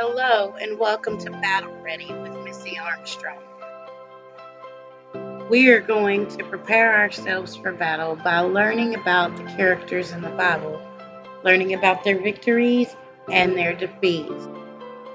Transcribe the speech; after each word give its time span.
Hello, 0.00 0.54
and 0.62 0.78
welcome 0.78 1.18
to 1.18 1.30
Battle 1.32 1.74
Ready 1.82 2.06
with 2.06 2.32
Missy 2.44 2.78
Armstrong. 2.78 3.42
We 5.50 5.70
are 5.70 5.80
going 5.80 6.28
to 6.36 6.44
prepare 6.44 6.96
ourselves 6.96 7.56
for 7.56 7.72
battle 7.72 8.14
by 8.14 8.38
learning 8.38 8.94
about 8.94 9.36
the 9.36 9.42
characters 9.42 10.12
in 10.12 10.20
the 10.20 10.28
Bible, 10.28 10.80
learning 11.42 11.74
about 11.74 12.04
their 12.04 12.16
victories 12.16 12.94
and 13.32 13.56
their 13.56 13.74
defeats. 13.74 14.46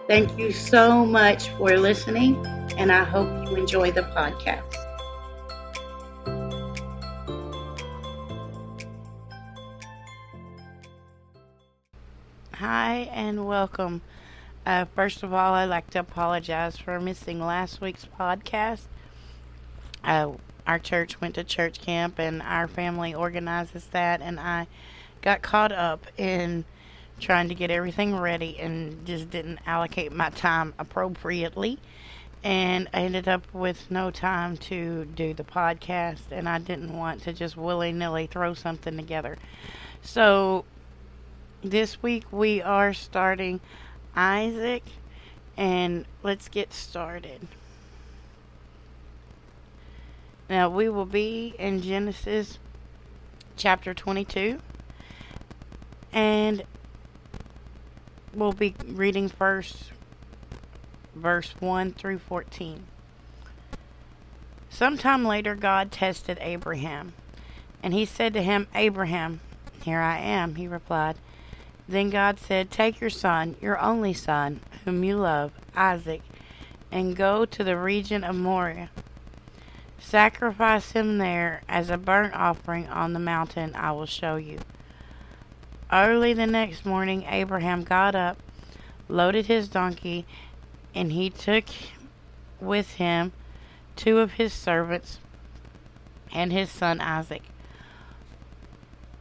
Thank 0.07 0.37
you 0.37 0.51
so 0.51 1.05
much 1.05 1.47
for 1.51 1.77
listening, 1.77 2.45
and 2.75 2.91
I 2.91 3.05
hope 3.05 3.29
you 3.49 3.55
enjoy 3.55 3.91
the 3.91 4.01
podcast. 4.01 4.75
Hi, 12.55 13.09
and 13.13 13.47
welcome. 13.47 14.01
Uh, 14.65 14.85
first 14.95 15.23
of 15.23 15.33
all, 15.33 15.53
I'd 15.53 15.65
like 15.65 15.89
to 15.89 15.99
apologize 15.99 16.77
for 16.77 16.99
missing 16.99 17.39
last 17.41 17.81
week's 17.81 18.07
podcast. 18.17 18.83
Uh, 20.03 20.31
our 20.65 20.79
church 20.79 21.19
went 21.19 21.35
to 21.35 21.43
church 21.43 21.81
camp, 21.81 22.17
and 22.17 22.41
our 22.41 22.69
family 22.69 23.13
organizes 23.13 23.85
that, 23.87 24.21
and 24.21 24.39
I 24.39 24.67
got 25.21 25.41
caught 25.41 25.73
up 25.73 26.07
in 26.17 26.63
trying 27.19 27.49
to 27.49 27.55
get 27.55 27.71
everything 27.71 28.15
ready 28.15 28.57
and 28.59 29.05
just 29.05 29.29
didn't 29.29 29.59
allocate 29.65 30.13
my 30.13 30.29
time 30.29 30.73
appropriately. 30.79 31.79
And 32.41 32.89
I 32.93 33.01
ended 33.01 33.27
up 33.27 33.53
with 33.53 33.89
no 33.89 34.11
time 34.11 34.57
to 34.57 35.05
do 35.05 35.33
the 35.33 35.43
podcast, 35.43 36.31
and 36.31 36.47
I 36.47 36.59
didn't 36.59 36.97
want 36.97 37.23
to 37.23 37.33
just 37.33 37.57
willy 37.57 37.91
nilly 37.91 38.27
throw 38.27 38.53
something 38.53 38.95
together. 38.95 39.37
So, 40.01 40.63
this 41.61 42.01
week 42.01 42.25
we 42.31 42.61
are 42.61 42.93
starting 42.93 43.61
Isaac, 44.15 44.83
and 45.57 46.05
let's 46.21 46.47
get 46.49 46.73
started. 46.73 47.47
Now 50.49 50.69
we 50.69 50.89
will 50.89 51.05
be 51.05 51.55
in 51.57 51.81
Genesis 51.81 52.59
chapter 53.55 53.93
22, 53.93 54.59
and 56.11 56.63
we'll 58.33 58.53
be 58.53 58.75
reading 58.85 59.29
first 59.29 59.91
verse 61.15 61.53
1 61.59 61.93
through 61.93 62.19
14. 62.19 62.83
Sometime 64.69 65.23
later, 65.23 65.55
God 65.55 65.91
tested 65.91 66.37
Abraham, 66.41 67.13
and 67.81 67.93
he 67.93 68.05
said 68.05 68.33
to 68.33 68.41
him, 68.41 68.67
Abraham, 68.73 69.39
here 69.83 69.99
I 69.99 70.17
am, 70.17 70.55
he 70.55 70.67
replied. 70.67 71.15
Then 71.87 72.09
God 72.09 72.39
said, 72.39 72.71
Take 72.71 73.01
your 73.01 73.09
son, 73.09 73.55
your 73.61 73.79
only 73.79 74.13
son, 74.13 74.61
whom 74.85 75.03
you 75.03 75.17
love, 75.17 75.51
Isaac, 75.75 76.21
and 76.91 77.15
go 77.15 77.45
to 77.45 77.63
the 77.63 77.77
region 77.77 78.23
of 78.23 78.35
Moriah. 78.35 78.89
Sacrifice 79.99 80.91
him 80.91 81.17
there 81.17 81.61
as 81.67 81.89
a 81.89 81.97
burnt 81.97 82.35
offering 82.35 82.87
on 82.87 83.13
the 83.13 83.19
mountain 83.19 83.73
I 83.75 83.91
will 83.91 84.05
show 84.05 84.35
you. 84.35 84.59
Early 85.91 86.33
the 86.33 86.47
next 86.47 86.85
morning, 86.85 87.25
Abraham 87.27 87.83
got 87.83 88.15
up, 88.15 88.37
loaded 89.07 89.47
his 89.47 89.67
donkey, 89.67 90.25
and 90.95 91.11
he 91.11 91.29
took 91.29 91.65
with 92.59 92.93
him 92.93 93.31
two 93.95 94.19
of 94.19 94.33
his 94.33 94.53
servants 94.53 95.19
and 96.33 96.51
his 96.51 96.69
son 96.69 96.99
Isaac. 97.01 97.43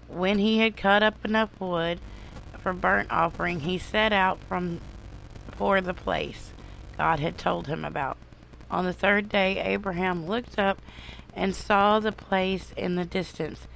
When 0.08 0.38
he 0.38 0.58
had 0.58 0.76
cut 0.76 1.02
up 1.02 1.24
enough 1.24 1.50
wood, 1.58 2.00
for 2.62 2.72
burnt 2.72 3.10
offering, 3.10 3.60
he 3.60 3.78
set 3.78 4.12
out 4.12 4.38
from 4.44 4.80
for 5.56 5.80
the 5.80 5.94
place 5.94 6.52
God 6.96 7.20
had 7.20 7.38
told 7.38 7.66
him 7.66 7.84
about. 7.84 8.16
On 8.70 8.84
the 8.84 8.92
third 8.92 9.28
day, 9.28 9.58
Abraham 9.58 10.26
looked 10.26 10.58
up 10.58 10.80
and 11.34 11.54
saw 11.54 12.00
the 12.00 12.12
place 12.12 12.72
in 12.76 12.96
the 12.96 13.04
distance. 13.04 13.66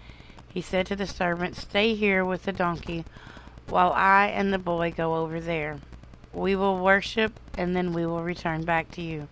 He 0.48 0.60
said 0.60 0.86
to 0.86 0.96
the 0.96 1.06
servant, 1.06 1.56
Stay 1.56 1.94
here 1.94 2.24
with 2.24 2.44
the 2.44 2.52
donkey 2.52 3.04
while 3.68 3.92
I 3.92 4.28
and 4.28 4.52
the 4.52 4.58
boy 4.58 4.90
go 4.90 5.16
over 5.16 5.40
there. 5.40 5.78
We 6.32 6.56
will 6.56 6.78
worship 6.78 7.38
and 7.56 7.74
then 7.74 7.92
we 7.92 8.06
will 8.06 8.22
return 8.22 8.64
back 8.64 8.90
to 8.92 9.02
you. 9.02 9.28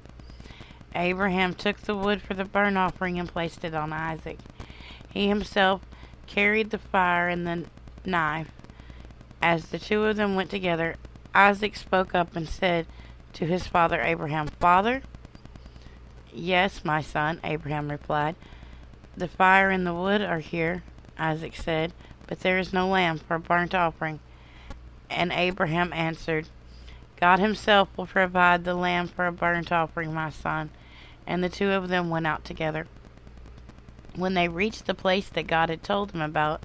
Abraham 0.94 1.54
took 1.54 1.78
the 1.78 1.96
wood 1.96 2.22
for 2.22 2.34
the 2.34 2.44
burnt 2.44 2.76
offering 2.76 3.18
and 3.18 3.28
placed 3.28 3.64
it 3.64 3.74
on 3.74 3.92
Isaac. 3.92 4.38
He 5.10 5.28
himself 5.28 5.82
carried 6.26 6.70
the 6.70 6.78
fire 6.78 7.28
and 7.28 7.46
the 7.46 7.64
knife. 8.04 8.50
As 9.44 9.66
the 9.66 9.78
two 9.78 10.06
of 10.06 10.16
them 10.16 10.36
went 10.36 10.48
together, 10.48 10.96
Isaac 11.34 11.76
spoke 11.76 12.14
up 12.14 12.34
and 12.34 12.48
said 12.48 12.86
to 13.34 13.44
his 13.44 13.66
father 13.66 14.00
Abraham, 14.00 14.46
Father? 14.46 15.02
Yes, 16.32 16.82
my 16.82 17.02
son, 17.02 17.40
Abraham 17.44 17.90
replied. 17.90 18.36
The 19.14 19.28
fire 19.28 19.68
and 19.68 19.86
the 19.86 19.92
wood 19.92 20.22
are 20.22 20.38
here, 20.38 20.82
Isaac 21.18 21.56
said, 21.56 21.92
but 22.26 22.40
there 22.40 22.58
is 22.58 22.72
no 22.72 22.88
lamb 22.88 23.18
for 23.18 23.34
a 23.34 23.38
burnt 23.38 23.74
offering. 23.74 24.18
And 25.10 25.30
Abraham 25.30 25.92
answered, 25.92 26.48
God 27.20 27.38
himself 27.38 27.90
will 27.98 28.06
provide 28.06 28.64
the 28.64 28.72
lamb 28.72 29.08
for 29.08 29.26
a 29.26 29.32
burnt 29.32 29.70
offering, 29.70 30.14
my 30.14 30.30
son. 30.30 30.70
And 31.26 31.44
the 31.44 31.50
two 31.50 31.70
of 31.70 31.88
them 31.88 32.08
went 32.08 32.26
out 32.26 32.46
together. 32.46 32.86
When 34.16 34.32
they 34.32 34.48
reached 34.48 34.86
the 34.86 34.94
place 34.94 35.28
that 35.28 35.46
God 35.46 35.68
had 35.68 35.82
told 35.82 36.12
them 36.12 36.22
about, 36.22 36.62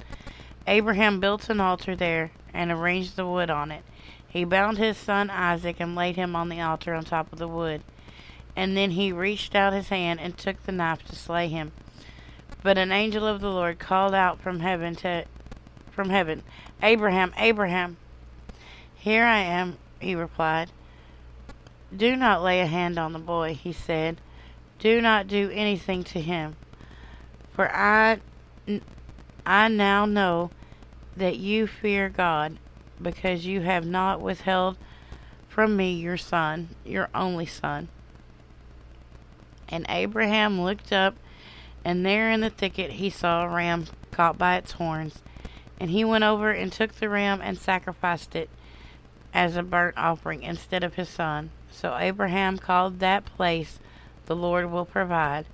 Abraham 0.68 1.20
built 1.20 1.50
an 1.50 1.60
altar 1.60 1.96
there 1.96 2.32
and 2.54 2.72
arranged 2.72 3.16
the 3.16 3.26
wood 3.26 3.50
on 3.50 3.72
it. 3.72 3.84
He 4.28 4.44
bound 4.44 4.78
his 4.78 4.98
son 4.98 5.30
Isaac 5.30 5.78
and 5.80 5.96
laid 5.96 6.16
him 6.16 6.36
on 6.36 6.50
the 6.50 6.62
altar 6.62 6.94
on 6.94 7.04
top 7.04 7.32
of 7.34 7.40
the 7.40 7.48
wood. 7.48 7.82
And 8.56 8.78
then 8.78 8.92
he 8.92 9.12
reached 9.12 9.56
out 9.56 9.74
his 9.74 9.90
hand 9.90 10.20
and 10.20 10.38
took 10.38 10.64
the 10.64 10.72
knife 10.72 11.04
to 11.06 11.16
slay 11.16 11.48
him. 11.48 11.72
But 12.62 12.78
an 12.78 12.92
angel 12.92 13.26
of 13.26 13.42
the 13.42 13.50
Lord 13.50 13.80
called 13.80 14.14
out 14.14 14.40
from 14.40 14.60
heaven 14.60 14.96
to 14.98 15.26
from 15.92 16.10
heaven, 16.10 16.44
Abraham, 16.82 17.34
Abraham. 17.38 17.98
Here 18.96 19.26
I 19.26 19.40
am, 19.40 19.78
he 20.00 20.16
replied. 20.16 20.72
Do 21.96 22.16
not 22.16 22.44
lay 22.44 22.62
a 22.62 22.68
hand 22.68 22.98
on 22.98 23.14
the 23.14 23.20
boy, 23.20 23.54
he 23.54 23.74
said. 23.74 24.22
Do 24.78 25.02
not 25.02 25.28
do 25.28 25.50
anything 25.52 26.04
to 26.06 26.22
him. 26.22 26.56
For 27.54 27.70
I 27.74 28.20
I 29.46 29.68
now 29.68 30.06
know 30.06 30.52
that 31.16 31.38
you 31.38 31.68
fear 31.68 32.10
God, 32.10 32.58
because 33.02 33.46
you 33.46 33.62
have 33.62 33.86
not 33.86 34.22
withheld 34.22 34.78
from 35.48 35.76
me 35.76 35.94
your 35.94 36.18
son, 36.18 36.70
your 36.86 37.10
only 37.14 37.46
son. 37.46 37.90
And 39.68 39.86
Abraham 39.90 40.62
looked 40.62 40.92
up, 40.92 41.16
and 41.84 42.06
there 42.06 42.32
in 42.32 42.42
the 42.42 42.50
thicket 42.50 42.92
he 42.92 43.10
saw 43.10 43.44
a 43.44 43.50
ram 43.50 43.86
caught 44.12 44.38
by 44.38 44.58
its 44.58 44.74
horns. 44.74 45.20
And 45.80 45.92
he 45.92 46.04
went 46.04 46.24
over 46.24 46.52
and 46.52 46.72
took 46.72 46.94
the 46.94 47.10
ram 47.10 47.42
and 47.42 47.58
sacrificed 47.58 48.36
it 48.36 48.50
as 49.34 49.56
a 49.56 49.64
burnt 49.64 49.98
offering 49.98 50.44
instead 50.44 50.84
of 50.84 50.96
his 50.96 51.10
son. 51.10 51.52
So 51.72 51.96
Abraham 51.98 52.58
called 52.58 53.00
that 53.00 53.26
place, 53.26 53.80
The 54.26 54.36
Lord 54.36 54.72
will 54.72 54.86
provide. 54.86 55.46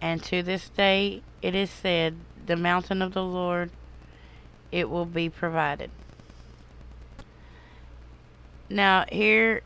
And 0.00 0.22
to 0.24 0.42
this 0.42 0.68
day 0.68 1.22
it 1.42 1.54
is 1.54 1.70
said, 1.70 2.16
The 2.46 2.56
mountain 2.56 3.02
of 3.02 3.14
the 3.14 3.24
Lord 3.24 3.70
it 4.70 4.88
will 4.88 5.04
be 5.04 5.28
provided. 5.28 5.90
Now 8.68 9.04
here 9.10 9.62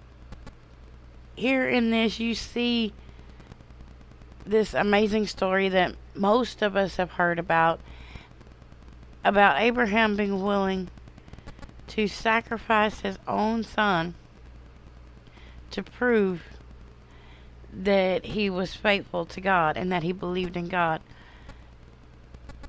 here 1.37 1.69
in 1.69 1.91
this 1.91 2.19
you 2.19 2.35
see 2.35 2.93
this 4.45 4.75
amazing 4.75 5.27
story 5.27 5.69
that 5.69 5.95
most 6.15 6.63
of 6.63 6.77
us 6.77 6.97
have 6.97 7.13
heard 7.13 7.39
about 7.39 7.81
about 9.25 9.61
Abraham 9.61 10.17
being 10.17 10.43
willing 10.43 10.89
to 11.89 12.09
sacrifice 12.09 13.01
his 13.01 13.19
own 13.27 13.63
son 13.63 14.15
to 15.71 15.83
prove 15.83 16.43
that 17.73 18.25
he 18.25 18.49
was 18.49 18.75
faithful 18.75 19.25
to 19.27 19.41
God 19.41 19.77
and 19.77 19.91
that 19.93 20.03
he 20.03 20.13
believed 20.13 20.57
in 20.57 20.69
God. 20.69 21.01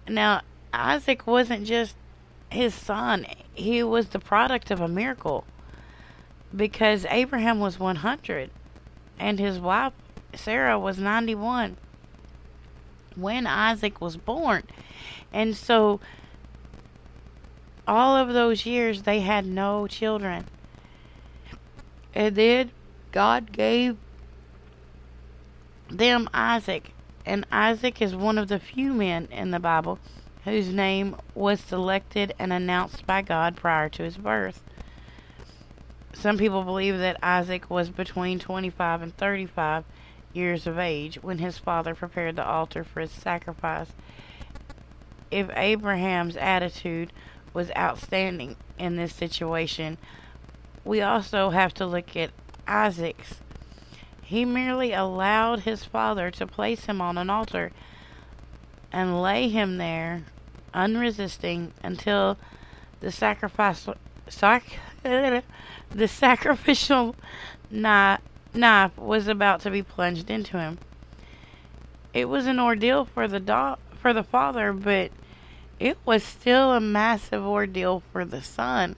Now, 0.07 0.41
Isaac 0.73 1.27
wasn't 1.27 1.65
just 1.65 1.95
his 2.49 2.73
son, 2.73 3.25
he 3.53 3.83
was 3.83 4.09
the 4.09 4.19
product 4.19 4.71
of 4.71 4.79
a 4.79 4.87
miracle 4.87 5.43
because 6.55 7.05
Abraham 7.09 7.59
was 7.59 7.79
100 7.79 8.49
and 9.19 9.39
his 9.39 9.59
wife 9.59 9.93
Sarah 10.35 10.79
was 10.79 10.97
91 10.97 11.77
when 13.15 13.47
Isaac 13.47 13.99
was 13.99 14.17
born. 14.17 14.63
And 15.33 15.55
so 15.55 15.99
all 17.87 18.15
of 18.15 18.33
those 18.33 18.65
years 18.65 19.03
they 19.03 19.21
had 19.21 19.45
no 19.45 19.87
children. 19.87 20.45
And 22.13 22.35
then 22.35 22.71
God 23.11 23.51
gave 23.51 23.97
them 25.89 26.29
Isaac. 26.33 26.91
And 27.27 27.45
Isaac 27.51 28.01
is 28.01 28.15
one 28.15 28.37
of 28.37 28.47
the 28.47 28.57
few 28.57 28.93
men 28.93 29.27
in 29.29 29.51
the 29.51 29.59
Bible 29.59 29.99
whose 30.45 30.69
name 30.69 31.17
was 31.35 31.59
selected 31.59 32.33
and 32.39 32.53
announced 32.53 33.05
by 33.05 33.21
God 33.21 33.57
prior 33.57 33.89
to 33.89 34.03
his 34.03 34.15
birth. 34.15 34.63
Some 36.13 36.37
people 36.37 36.63
believe 36.63 36.97
that 36.97 37.17
Isaac 37.21 37.69
was 37.69 37.89
between 37.89 38.39
25 38.39 39.01
and 39.01 39.17
35 39.17 39.83
years 40.31 40.65
of 40.65 40.79
age 40.79 41.21
when 41.21 41.39
his 41.39 41.57
father 41.57 41.93
prepared 41.93 42.37
the 42.37 42.47
altar 42.47 42.85
for 42.85 43.01
his 43.01 43.11
sacrifice. 43.11 43.89
If 45.29 45.49
Abraham's 45.53 46.37
attitude 46.37 47.11
was 47.53 47.71
outstanding 47.75 48.55
in 48.79 48.95
this 48.95 49.13
situation, 49.13 49.97
we 50.85 51.01
also 51.01 51.49
have 51.49 51.73
to 51.73 51.85
look 51.85 52.15
at 52.15 52.31
Isaac's. 52.65 53.41
He 54.27 54.43
merely 54.43 54.91
allowed 54.91 55.61
his 55.61 55.85
father 55.85 56.29
to 56.31 56.45
place 56.45 56.83
him 56.83 56.99
on 56.99 57.17
an 57.17 57.29
altar 57.29 57.71
and 58.91 59.21
lay 59.21 59.47
him 59.47 59.77
there 59.77 60.25
unresisting 60.73 61.71
until 61.81 62.37
the 62.99 63.09
sac, 63.09 63.39
the 65.01 66.07
sacrificial 66.07 67.15
knife, 67.71 68.19
knife 68.53 68.97
was 68.97 69.29
about 69.29 69.61
to 69.61 69.71
be 69.71 69.81
plunged 69.81 70.29
into 70.29 70.59
him. 70.59 70.77
It 72.13 72.27
was 72.27 72.47
an 72.47 72.59
ordeal 72.59 73.05
for 73.05 73.29
the 73.29 73.39
do- 73.39 73.77
for 73.97 74.11
the 74.11 74.23
father, 74.23 74.73
but 74.73 75.09
it 75.79 75.97
was 76.03 76.21
still 76.21 76.73
a 76.73 76.81
massive 76.81 77.45
ordeal 77.45 78.03
for 78.11 78.25
the 78.25 78.41
son. 78.41 78.97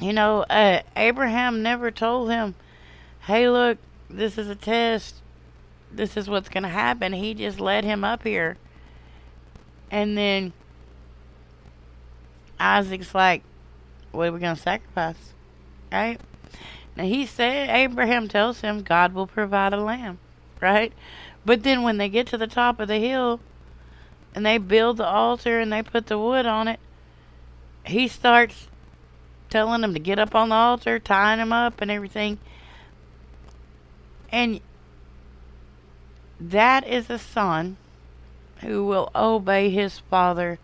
You 0.00 0.14
know, 0.14 0.46
uh, 0.48 0.80
Abraham 0.96 1.62
never 1.62 1.90
told 1.90 2.30
him, 2.30 2.54
"Hey, 3.26 3.48
look, 3.48 3.78
this 4.08 4.38
is 4.38 4.48
a 4.48 4.54
test. 4.54 5.16
This 5.92 6.16
is 6.16 6.28
what's 6.28 6.48
going 6.48 6.62
to 6.62 6.68
happen." 6.68 7.12
He 7.12 7.34
just 7.34 7.60
led 7.60 7.84
him 7.84 8.04
up 8.04 8.22
here, 8.22 8.56
and 9.90 10.16
then 10.16 10.52
Isaac's 12.58 13.14
like, 13.14 13.42
"What 14.12 14.28
are 14.28 14.32
we 14.32 14.40
going 14.40 14.56
to 14.56 14.62
sacrifice?" 14.62 15.32
Right? 15.92 16.20
Now 16.96 17.04
he 17.04 17.26
said 17.26 17.68
Abraham 17.68 18.26
tells 18.26 18.62
him 18.62 18.82
God 18.82 19.12
will 19.12 19.26
provide 19.26 19.72
a 19.72 19.80
lamb, 19.80 20.18
right? 20.60 20.92
But 21.44 21.62
then 21.62 21.82
when 21.82 21.98
they 21.98 22.08
get 22.08 22.26
to 22.28 22.38
the 22.38 22.46
top 22.46 22.80
of 22.80 22.88
the 22.88 22.98
hill 22.98 23.40
and 24.34 24.44
they 24.44 24.58
build 24.58 24.96
the 24.96 25.06
altar 25.06 25.60
and 25.60 25.72
they 25.72 25.82
put 25.82 26.06
the 26.06 26.18
wood 26.18 26.46
on 26.46 26.68
it, 26.68 26.80
he 27.84 28.08
starts 28.08 28.68
telling 29.50 29.82
them 29.82 29.94
to 29.94 30.00
get 30.00 30.18
up 30.18 30.34
on 30.34 30.48
the 30.48 30.54
altar, 30.54 30.98
tying 30.98 31.38
them 31.38 31.52
up 31.52 31.80
and 31.80 31.90
everything. 31.90 32.38
And 34.30 34.60
that 36.40 36.86
is 36.86 37.08
a 37.10 37.18
son 37.18 37.76
who 38.60 38.84
will 38.84 39.10
obey 39.14 39.70
his 39.70 39.98
father 39.98 40.58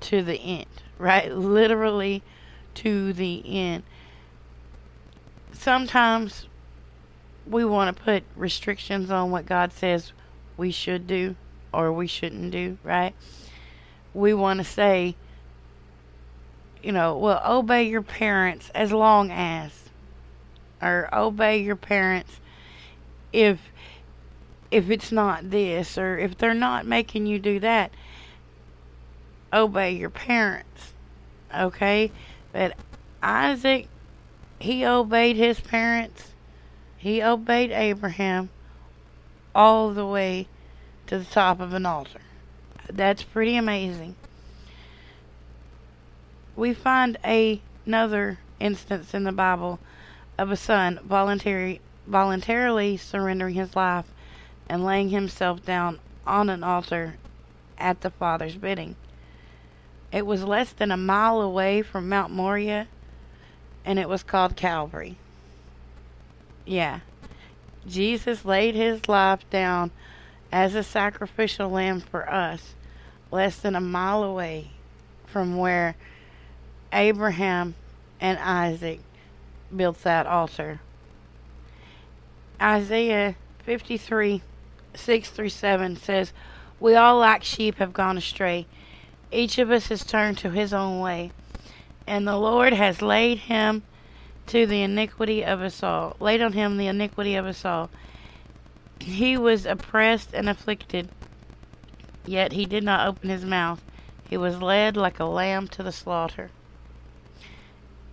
to 0.00 0.22
the 0.22 0.38
end, 0.40 0.66
right? 0.98 1.32
Literally 1.32 2.22
to 2.74 3.12
the 3.12 3.42
end 3.46 3.82
sometimes 5.58 6.46
we 7.46 7.64
want 7.64 7.94
to 7.94 8.02
put 8.02 8.22
restrictions 8.36 9.10
on 9.10 9.30
what 9.30 9.46
God 9.46 9.72
says 9.72 10.12
we 10.56 10.70
should 10.70 11.06
do 11.06 11.34
or 11.72 11.92
we 11.92 12.06
shouldn't 12.06 12.50
do, 12.50 12.78
right? 12.82 13.14
We 14.14 14.34
want 14.34 14.58
to 14.58 14.64
say, 14.64 15.16
you 16.82 16.92
know, 16.92 17.16
well, 17.16 17.42
obey 17.46 17.84
your 17.84 18.02
parents 18.02 18.70
as 18.74 18.92
long 18.92 19.30
as, 19.30 19.90
or 20.80 21.08
obey 21.12 21.58
your 21.58 21.76
parents 21.76 22.40
if 23.32 23.58
if 24.70 24.90
it's 24.90 25.10
not 25.10 25.50
this 25.50 25.96
or 25.96 26.18
if 26.18 26.36
they're 26.36 26.54
not 26.54 26.86
making 26.86 27.26
you 27.26 27.38
do 27.38 27.58
that 27.60 27.90
obey 29.52 29.92
your 29.92 30.10
parents 30.10 30.92
okay 31.54 32.10
but 32.52 32.74
isaac 33.22 33.88
he 34.60 34.84
obeyed 34.84 35.36
his 35.36 35.60
parents. 35.60 36.32
He 36.96 37.22
obeyed 37.22 37.70
Abraham 37.70 38.50
all 39.54 39.90
the 39.90 40.06
way 40.06 40.48
to 41.06 41.18
the 41.18 41.24
top 41.24 41.60
of 41.60 41.72
an 41.72 41.86
altar. 41.86 42.20
That's 42.90 43.22
pretty 43.22 43.56
amazing. 43.56 44.16
We 46.56 46.74
find 46.74 47.16
a, 47.24 47.60
another 47.86 48.40
instance 48.58 49.14
in 49.14 49.24
the 49.24 49.32
Bible 49.32 49.78
of 50.36 50.50
a 50.50 50.56
son 50.56 50.98
voluntary, 51.04 51.80
voluntarily 52.08 52.96
surrendering 52.96 53.54
his 53.54 53.76
life 53.76 54.06
and 54.68 54.84
laying 54.84 55.10
himself 55.10 55.64
down 55.64 55.98
on 56.26 56.48
an 56.50 56.64
altar 56.64 57.16
at 57.76 58.00
the 58.00 58.10
Father's 58.10 58.56
bidding. 58.56 58.96
It 60.10 60.26
was 60.26 60.42
less 60.42 60.72
than 60.72 60.90
a 60.90 60.96
mile 60.96 61.40
away 61.40 61.82
from 61.82 62.08
Mount 62.08 62.32
Moriah 62.32 62.88
and 63.84 63.98
it 63.98 64.08
was 64.08 64.22
called 64.22 64.56
Calvary. 64.56 65.16
Yeah. 66.66 67.00
Jesus 67.86 68.44
laid 68.44 68.74
his 68.74 69.08
life 69.08 69.48
down 69.50 69.90
as 70.52 70.74
a 70.74 70.82
sacrificial 70.82 71.70
lamb 71.70 72.00
for 72.00 72.28
us, 72.28 72.74
less 73.30 73.58
than 73.58 73.74
a 73.74 73.80
mile 73.80 74.22
away 74.22 74.70
from 75.26 75.56
where 75.56 75.94
Abraham 76.92 77.74
and 78.20 78.38
Isaac 78.38 79.00
built 79.74 80.02
that 80.02 80.26
altar. 80.26 80.80
Isaiah 82.60 83.36
53 83.64 84.42
6 84.94 85.30
through 85.30 85.48
7 85.48 85.96
says, 85.96 86.32
We 86.80 86.94
all 86.94 87.18
like 87.18 87.44
sheep 87.44 87.76
have 87.76 87.92
gone 87.92 88.16
astray. 88.16 88.66
Each 89.30 89.58
of 89.58 89.70
us 89.70 89.88
has 89.88 90.04
turned 90.04 90.38
to 90.38 90.50
his 90.50 90.72
own 90.72 91.00
way 91.00 91.32
and 92.08 92.26
the 92.26 92.36
Lord 92.36 92.72
has 92.72 93.02
laid 93.02 93.38
him 93.38 93.82
to 94.46 94.66
the 94.66 94.82
iniquity 94.82 95.44
of 95.44 95.60
us 95.60 95.82
all, 95.82 96.16
laid 96.18 96.40
on 96.40 96.54
him 96.54 96.78
the 96.78 96.86
iniquity 96.86 97.34
of 97.34 97.44
us 97.44 97.66
all. 97.66 97.90
He 99.00 99.36
was 99.36 99.66
oppressed 99.66 100.30
and 100.32 100.48
afflicted, 100.48 101.10
yet 102.24 102.52
he 102.52 102.64
did 102.64 102.82
not 102.82 103.06
open 103.06 103.28
his 103.28 103.44
mouth. 103.44 103.82
He 104.28 104.38
was 104.38 104.62
led 104.62 104.96
like 104.96 105.20
a 105.20 105.26
lamb 105.26 105.68
to 105.68 105.82
the 105.82 105.92
slaughter. 105.92 106.50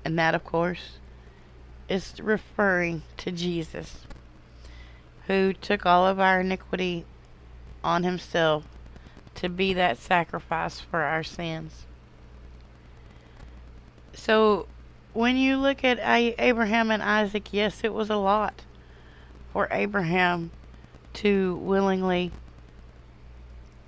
And 0.04 0.20
that, 0.20 0.36
of 0.36 0.44
course, 0.44 0.98
is 1.88 2.16
referring 2.22 3.04
to 3.18 3.32
Jesus, 3.32 4.02
who 5.28 5.54
took 5.54 5.86
all 5.86 6.06
of 6.08 6.20
our 6.20 6.42
iniquity 6.42 7.06
on 7.84 8.04
himself 8.04 8.64
to 9.36 9.50
be 9.50 9.74
that 9.74 9.98
sacrifice 9.98 10.80
for 10.80 11.02
our 11.02 11.24
sins. 11.24 11.86
So 14.14 14.68
when 15.14 15.36
you 15.36 15.58
look 15.58 15.84
at 15.84 16.00
Abraham 16.00 16.92
and 16.92 17.04
Isaac, 17.04 17.50
yes, 17.52 17.82
it 17.84 17.94
was 17.94 18.10
a 18.10 18.16
lot 18.16 18.62
for 19.52 19.68
Abraham 19.72 20.52
to 21.14 21.56
willingly 21.58 22.32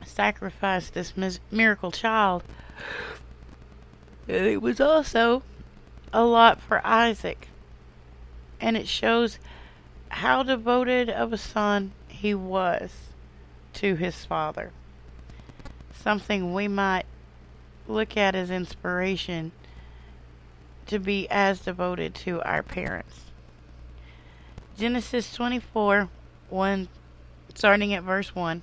sacrifice 0.06 0.90
this 0.90 1.14
miracle 1.52 1.92
child. 1.92 2.44
It 4.28 4.62
was 4.62 4.82
also 4.82 5.44
a 6.12 6.24
lot 6.24 6.62
for 6.62 6.86
Isaac. 6.86 7.48
And 8.60 8.76
it 8.76 8.88
shows 8.88 9.40
how 10.10 10.44
devoted 10.44 11.10
of 11.10 11.34
a 11.34 11.38
son 11.38 11.92
he 12.08 12.34
was 12.34 12.92
to 13.74 13.96
his 13.96 14.26
father. 14.26 14.72
Something 15.94 16.54
we 16.54 16.68
might 16.68 17.06
look 17.88 18.18
at 18.18 18.36
as 18.36 18.50
inspiration 18.50 19.52
to 20.88 21.00
be 21.00 21.28
as 21.30 21.60
devoted 21.60 22.16
to 22.16 22.42
our 22.42 22.64
parents. 22.64 23.26
Genesis 24.78 25.34
24 25.34 26.10
1, 26.50 26.88
starting 27.56 27.94
at 27.94 28.04
verse 28.04 28.34
1. 28.34 28.62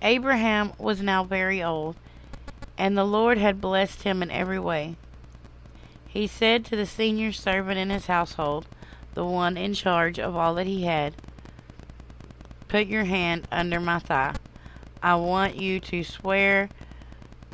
Abraham 0.00 0.72
was 0.78 1.00
now 1.00 1.22
very 1.22 1.62
old, 1.62 1.94
and 2.76 2.98
the 2.98 3.04
Lord 3.04 3.38
had 3.38 3.60
blessed 3.60 4.02
him 4.02 4.22
in 4.22 4.30
every 4.30 4.58
way. 4.58 4.96
He 6.12 6.26
said 6.26 6.66
to 6.66 6.76
the 6.76 6.84
senior 6.84 7.32
servant 7.32 7.78
in 7.78 7.88
his 7.88 8.04
household, 8.04 8.66
the 9.14 9.24
one 9.24 9.56
in 9.56 9.72
charge 9.72 10.18
of 10.18 10.36
all 10.36 10.54
that 10.56 10.66
he 10.66 10.84
had, 10.84 11.14
Put 12.68 12.86
your 12.86 13.04
hand 13.04 13.48
under 13.50 13.80
my 13.80 13.98
thigh. 13.98 14.34
I 15.02 15.14
want 15.14 15.56
you 15.56 15.80
to 15.80 16.04
swear 16.04 16.68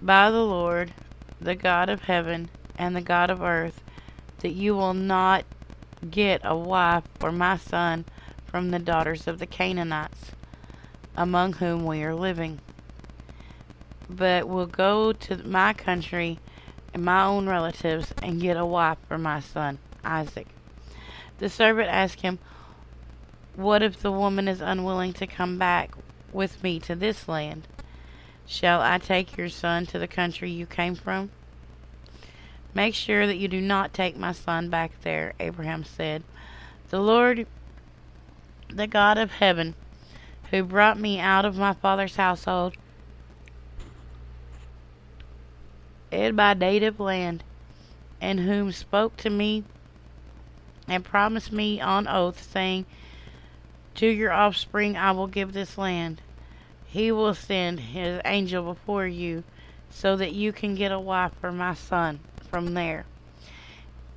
by 0.02 0.32
the 0.32 0.42
Lord 0.42 0.92
the 1.40 1.54
God 1.54 1.88
of 1.88 2.02
heaven 2.02 2.50
and 2.76 2.96
the 2.96 3.00
God 3.00 3.30
of 3.30 3.42
earth, 3.42 3.80
that 4.40 4.54
you 4.54 4.74
will 4.74 4.94
not 4.94 5.44
get 6.10 6.40
a 6.42 6.56
wife 6.56 7.04
for 7.20 7.30
my 7.30 7.58
son 7.58 8.06
from 8.44 8.72
the 8.72 8.80
daughters 8.80 9.28
of 9.28 9.38
the 9.38 9.46
Canaanites, 9.46 10.32
among 11.16 11.52
whom 11.54 11.86
we 11.86 12.02
are 12.02 12.14
living, 12.14 12.58
but 14.10 14.48
will 14.48 14.66
go 14.66 15.12
to 15.12 15.46
my 15.46 15.72
country 15.72 16.40
and 16.98 17.04
my 17.04 17.22
own 17.22 17.48
relatives 17.48 18.12
and 18.22 18.40
get 18.40 18.56
a 18.56 18.66
wife 18.66 18.98
for 19.06 19.18
my 19.18 19.38
son 19.38 19.78
Isaac. 20.04 20.48
The 21.38 21.48
servant 21.48 21.88
asked 21.88 22.22
him, 22.22 22.40
What 23.54 23.84
if 23.84 24.02
the 24.02 24.10
woman 24.10 24.48
is 24.48 24.60
unwilling 24.60 25.12
to 25.14 25.26
come 25.28 25.58
back 25.58 25.92
with 26.32 26.60
me 26.60 26.80
to 26.80 26.96
this 26.96 27.28
land? 27.28 27.68
Shall 28.46 28.80
I 28.80 28.98
take 28.98 29.36
your 29.36 29.48
son 29.48 29.86
to 29.86 29.98
the 30.00 30.08
country 30.08 30.50
you 30.50 30.66
came 30.66 30.96
from? 30.96 31.30
Make 32.74 32.96
sure 32.96 33.28
that 33.28 33.38
you 33.38 33.46
do 33.46 33.60
not 33.60 33.94
take 33.94 34.16
my 34.16 34.32
son 34.32 34.68
back 34.68 34.90
there, 35.02 35.34
Abraham 35.38 35.84
said. 35.84 36.24
The 36.90 36.98
Lord, 36.98 37.46
the 38.68 38.88
God 38.88 39.18
of 39.18 39.30
heaven, 39.30 39.76
who 40.50 40.64
brought 40.64 40.98
me 40.98 41.20
out 41.20 41.44
of 41.44 41.56
my 41.56 41.74
father's 41.74 42.16
household 42.16 42.74
in 46.10 46.34
my 46.36 46.54
native 46.54 47.00
land, 47.00 47.44
and 48.20 48.40
whom 48.40 48.72
spoke 48.72 49.16
to 49.18 49.30
me 49.30 49.64
and 50.88 51.04
promised 51.04 51.52
me 51.52 51.80
on 51.80 52.08
oath, 52.08 52.42
saying, 52.50 52.86
To 53.96 54.06
your 54.06 54.32
offspring 54.32 54.96
I 54.96 55.12
will 55.12 55.26
give 55.26 55.52
this 55.52 55.76
land. 55.76 56.22
He 56.86 57.12
will 57.12 57.34
send 57.34 57.80
his 57.80 58.20
angel 58.24 58.64
before 58.64 59.06
you, 59.06 59.44
so 59.90 60.16
that 60.16 60.32
you 60.32 60.52
can 60.52 60.74
get 60.74 60.92
a 60.92 61.00
wife 61.00 61.32
for 61.40 61.52
my 61.52 61.74
son 61.74 62.20
from 62.50 62.74
there. 62.74 63.04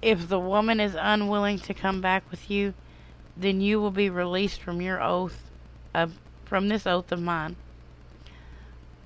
If 0.02 0.30
the 0.30 0.40
woman 0.40 0.80
is 0.80 0.96
unwilling 0.98 1.60
to 1.60 1.74
come 1.74 2.02
back 2.02 2.24
with 2.32 2.50
you, 2.50 2.74
then 3.38 3.62
you 3.62 3.80
will 3.80 3.92
be 3.92 4.10
released 4.10 4.62
from 4.62 4.82
your 4.82 5.02
oath 5.02 5.44
of, 5.94 6.18
from 6.46 6.70
this 6.70 6.88
oath 6.88 7.12
of 7.12 7.22
mine. 7.22 7.56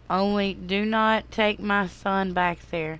Only 0.10 0.54
do 0.54 0.86
not 0.86 1.32
take 1.32 1.60
my 1.60 1.88
son 1.88 2.34
back 2.34 2.60
there. 2.70 3.00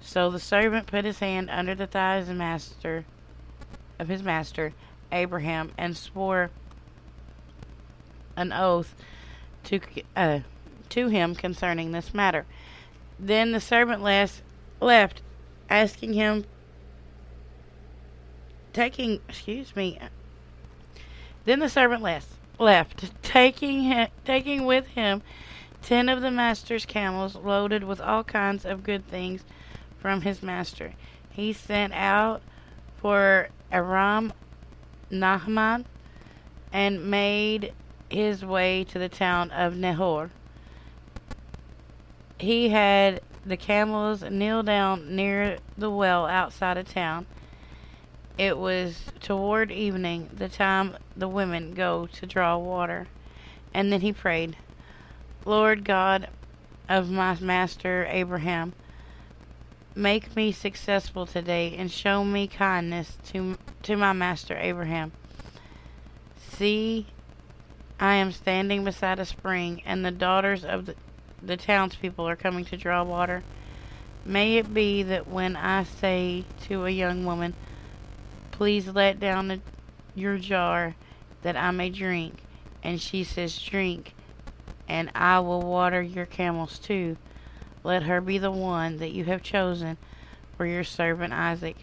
So 0.00 0.30
the 0.30 0.38
servant 0.38 0.86
put 0.86 1.04
his 1.04 1.18
hand 1.18 1.50
under 1.50 1.74
the 1.74 1.86
thigh 1.86 2.16
of 2.16 2.28
his 2.28 2.36
master, 2.36 3.04
of 3.98 4.08
his 4.08 4.22
master 4.22 4.72
Abraham, 5.12 5.72
and 5.76 5.96
swore 5.96 6.50
an 8.36 8.52
oath 8.52 8.94
to 9.64 9.80
uh, 10.16 10.40
to 10.90 11.08
him 11.08 11.34
concerning 11.34 11.92
this 11.92 12.14
matter. 12.14 12.46
Then 13.18 13.52
the 13.52 13.60
servant 13.60 14.02
left, 14.02 15.22
asking 15.68 16.14
him, 16.14 16.44
taking, 18.72 19.20
excuse 19.28 19.74
me. 19.76 19.98
Then 21.44 21.58
the 21.58 21.68
servant 21.68 22.02
left, 22.02 22.28
left, 22.58 23.22
taking 23.22 24.08
taking 24.24 24.64
with 24.64 24.86
him 24.88 25.22
ten 25.82 26.08
of 26.08 26.20
the 26.20 26.30
master's 26.30 26.86
camels 26.86 27.36
loaded 27.36 27.84
with 27.84 28.00
all 28.00 28.24
kinds 28.24 28.64
of 28.64 28.82
good 28.82 29.06
things 29.08 29.44
from 29.98 30.22
his 30.22 30.42
master. 30.42 30.92
He 31.30 31.52
sent 31.52 31.92
out 31.92 32.42
for 32.96 33.48
Aram 33.72 34.32
Naharaim 35.10 35.84
and 36.72 37.10
made 37.10 37.72
his 38.08 38.44
way 38.44 38.84
to 38.84 38.98
the 38.98 39.08
town 39.08 39.50
of 39.50 39.76
Nahor. 39.76 40.30
He 42.38 42.70
had 42.70 43.20
the 43.44 43.56
camels 43.56 44.22
kneel 44.22 44.62
down 44.62 45.14
near 45.14 45.58
the 45.76 45.90
well 45.90 46.26
outside 46.26 46.76
of 46.76 46.88
town. 46.88 47.26
It 48.38 48.56
was 48.56 49.04
toward 49.20 49.70
evening, 49.70 50.30
the 50.32 50.48
time 50.48 50.96
the 51.16 51.28
women 51.28 51.74
go 51.74 52.06
to 52.06 52.26
draw 52.26 52.56
water. 52.56 53.06
And 53.74 53.92
then 53.92 54.00
he 54.00 54.12
prayed. 54.12 54.56
Lord 55.44 55.84
God 55.84 56.28
of 56.88 57.10
my 57.10 57.38
master 57.40 58.06
Abraham, 58.10 58.72
make 59.94 60.36
me 60.36 60.52
successful 60.52 61.26
today 61.26 61.74
and 61.76 61.90
show 61.90 62.24
me 62.24 62.46
kindness 62.46 63.16
to, 63.28 63.56
to 63.82 63.96
my 63.96 64.12
master 64.12 64.56
Abraham. 64.56 65.12
See, 66.52 67.06
I 67.98 68.14
am 68.16 68.32
standing 68.32 68.84
beside 68.84 69.18
a 69.18 69.24
spring, 69.24 69.82
and 69.86 70.04
the 70.04 70.10
daughters 70.10 70.64
of 70.64 70.86
the, 70.86 70.94
the 71.42 71.56
townspeople 71.56 72.28
are 72.28 72.36
coming 72.36 72.64
to 72.66 72.76
draw 72.76 73.02
water. 73.02 73.42
May 74.24 74.58
it 74.58 74.72
be 74.74 75.02
that 75.04 75.28
when 75.28 75.56
I 75.56 75.84
say 75.84 76.44
to 76.68 76.84
a 76.84 76.90
young 76.90 77.24
woman, 77.24 77.54
Please 78.52 78.88
let 78.88 79.18
down 79.18 79.48
the, 79.48 79.60
your 80.14 80.36
jar 80.36 80.94
that 81.40 81.56
I 81.56 81.70
may 81.70 81.88
drink, 81.88 82.34
and 82.82 83.00
she 83.00 83.24
says, 83.24 83.58
Drink, 83.58 84.12
and 84.90 85.08
I 85.14 85.38
will 85.38 85.62
water 85.62 86.02
your 86.02 86.26
camels 86.26 86.76
too. 86.76 87.16
Let 87.84 88.02
her 88.02 88.20
be 88.20 88.38
the 88.38 88.50
one 88.50 88.96
that 88.96 89.12
you 89.12 89.24
have 89.26 89.40
chosen 89.40 89.96
for 90.56 90.66
your 90.66 90.82
servant 90.82 91.32
Isaac. 91.32 91.76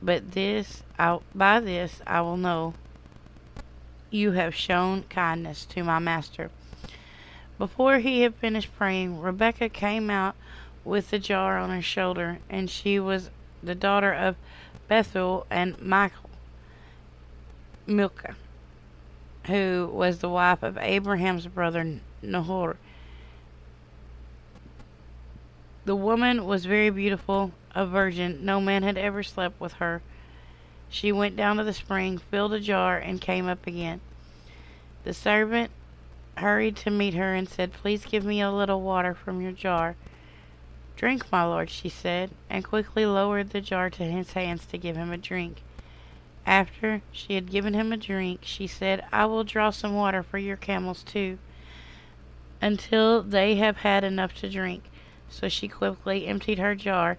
But 0.00 0.30
this, 0.30 0.84
I, 0.96 1.18
by 1.34 1.58
this, 1.58 2.00
I 2.06 2.20
will 2.20 2.36
know 2.36 2.74
you 4.12 4.30
have 4.32 4.54
shown 4.54 5.02
kindness 5.10 5.64
to 5.66 5.82
my 5.82 5.98
master. 5.98 6.50
Before 7.58 7.98
he 7.98 8.22
had 8.22 8.36
finished 8.36 8.74
praying, 8.76 9.20
Rebekah 9.20 9.68
came 9.68 10.08
out 10.08 10.36
with 10.84 11.10
the 11.10 11.18
jar 11.18 11.58
on 11.58 11.70
her 11.70 11.82
shoulder, 11.82 12.38
and 12.48 12.70
she 12.70 13.00
was 13.00 13.30
the 13.60 13.74
daughter 13.74 14.12
of 14.12 14.36
Bethuel 14.86 15.46
and 15.50 15.80
Michael, 15.82 16.30
Milcah, 17.86 18.36
who 19.46 19.90
was 19.92 20.20
the 20.20 20.30
wife 20.30 20.62
of 20.62 20.78
Abraham's 20.78 21.48
brother 21.48 22.00
Nahor. 22.22 22.76
The 25.84 25.96
woman 25.96 26.44
was 26.44 26.66
very 26.66 26.90
beautiful, 26.90 27.52
a 27.74 27.86
virgin. 27.86 28.44
No 28.44 28.60
man 28.60 28.82
had 28.82 28.98
ever 28.98 29.22
slept 29.22 29.60
with 29.60 29.74
her. 29.74 30.02
She 30.88 31.10
went 31.10 31.36
down 31.36 31.56
to 31.56 31.64
the 31.64 31.72
spring, 31.72 32.18
filled 32.18 32.52
a 32.52 32.60
jar, 32.60 32.98
and 32.98 33.20
came 33.20 33.48
up 33.48 33.66
again. 33.66 34.00
The 35.04 35.14
servant 35.14 35.70
hurried 36.36 36.76
to 36.76 36.90
meet 36.90 37.14
her 37.14 37.34
and 37.34 37.48
said, 37.48 37.72
Please 37.72 38.04
give 38.04 38.24
me 38.24 38.40
a 38.40 38.50
little 38.50 38.82
water 38.82 39.14
from 39.14 39.40
your 39.40 39.52
jar. 39.52 39.96
Drink, 40.96 41.32
my 41.32 41.44
lord, 41.44 41.70
she 41.70 41.88
said, 41.88 42.30
and 42.50 42.64
quickly 42.64 43.06
lowered 43.06 43.50
the 43.50 43.62
jar 43.62 43.88
to 43.88 44.04
his 44.04 44.32
hands 44.34 44.66
to 44.66 44.78
give 44.78 44.96
him 44.96 45.12
a 45.12 45.16
drink. 45.16 45.62
After 46.44 47.00
she 47.10 47.34
had 47.34 47.50
given 47.50 47.72
him 47.72 47.92
a 47.92 47.96
drink, 47.96 48.40
she 48.42 48.66
said, 48.66 49.04
I 49.12 49.24
will 49.26 49.44
draw 49.44 49.70
some 49.70 49.94
water 49.94 50.22
for 50.22 50.38
your 50.38 50.56
camels 50.56 51.02
too 51.02 51.38
until 52.60 53.22
they 53.22 53.56
have 53.56 53.78
had 53.78 54.04
enough 54.04 54.34
to 54.34 54.48
drink. 54.48 54.84
So 55.28 55.48
she 55.48 55.68
quickly 55.68 56.26
emptied 56.26 56.58
her 56.58 56.74
jar 56.74 57.18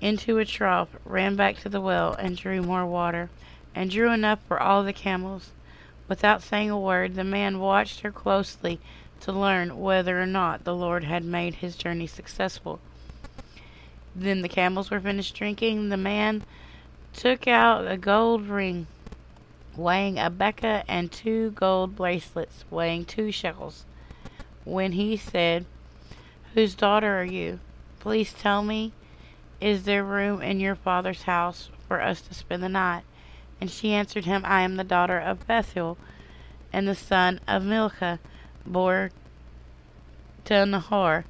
into 0.00 0.38
a 0.38 0.44
trough, 0.44 0.88
ran 1.04 1.36
back 1.36 1.58
to 1.58 1.68
the 1.68 1.80
well, 1.80 2.14
and 2.14 2.36
drew 2.36 2.62
more 2.62 2.86
water, 2.86 3.28
and 3.74 3.90
drew 3.90 4.10
enough 4.10 4.38
for 4.48 4.60
all 4.60 4.82
the 4.82 4.92
camels. 4.92 5.50
Without 6.08 6.42
saying 6.42 6.70
a 6.70 6.78
word, 6.78 7.14
the 7.14 7.24
man 7.24 7.60
watched 7.60 8.00
her 8.00 8.10
closely 8.10 8.80
to 9.20 9.32
learn 9.32 9.78
whether 9.78 10.20
or 10.20 10.26
not 10.26 10.64
the 10.64 10.74
Lord 10.74 11.04
had 11.04 11.24
made 11.24 11.56
his 11.56 11.76
journey 11.76 12.06
successful. 12.06 12.80
Then 14.16 14.42
the 14.42 14.48
camels 14.48 14.90
were 14.90 15.00
finished 15.00 15.36
drinking. 15.36 15.90
The 15.90 15.96
man 15.96 16.42
took 17.12 17.46
out 17.46 17.90
a 17.90 17.96
gold 17.96 18.48
ring 18.48 18.86
weighing 19.76 20.18
a 20.18 20.30
beka 20.30 20.82
and 20.88 21.12
two 21.12 21.52
gold 21.52 21.94
bracelets 21.96 22.64
weighing 22.70 23.04
two 23.04 23.30
shekels 23.30 23.84
when 24.64 24.92
he 24.92 25.16
said, 25.16 25.64
Whose 26.54 26.74
daughter 26.74 27.18
are 27.20 27.24
you? 27.24 27.60
Please 28.00 28.32
tell 28.32 28.62
me, 28.62 28.92
is 29.60 29.84
there 29.84 30.02
room 30.02 30.40
in 30.40 30.58
your 30.58 30.74
father's 30.74 31.22
house 31.22 31.68
for 31.86 32.00
us 32.00 32.20
to 32.22 32.34
spend 32.34 32.62
the 32.62 32.68
night? 32.68 33.02
And 33.60 33.70
she 33.70 33.92
answered 33.92 34.24
him, 34.24 34.42
I 34.46 34.62
am 34.62 34.76
the 34.76 34.84
daughter 34.84 35.18
of 35.18 35.46
Bethuel, 35.46 35.98
and 36.72 36.88
the 36.88 36.94
son 36.94 37.40
of 37.46 37.62
Milcah, 37.62 38.18
bore 38.64 39.10
to 40.46 40.64
Nahor. 40.64 41.26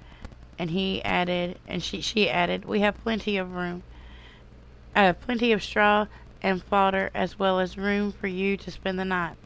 And 0.59 0.71
he 0.71 1.03
added, 1.03 1.59
and 1.67 1.83
she, 1.83 2.01
she 2.01 2.29
added, 2.29 2.65
We 2.65 2.81
have 2.81 3.03
plenty 3.03 3.37
of 3.37 3.55
room, 3.55 3.83
uh, 4.95 5.15
plenty 5.15 5.53
of 5.53 5.63
straw 5.63 6.07
and 6.43 6.63
fodder, 6.63 7.11
as 7.15 7.39
well 7.39 7.59
as 7.59 7.77
room 7.77 8.13
for 8.13 8.27
you 8.27 8.57
to 8.59 8.71
spend 8.71 8.99
the 8.99 9.05
night. 9.05 9.37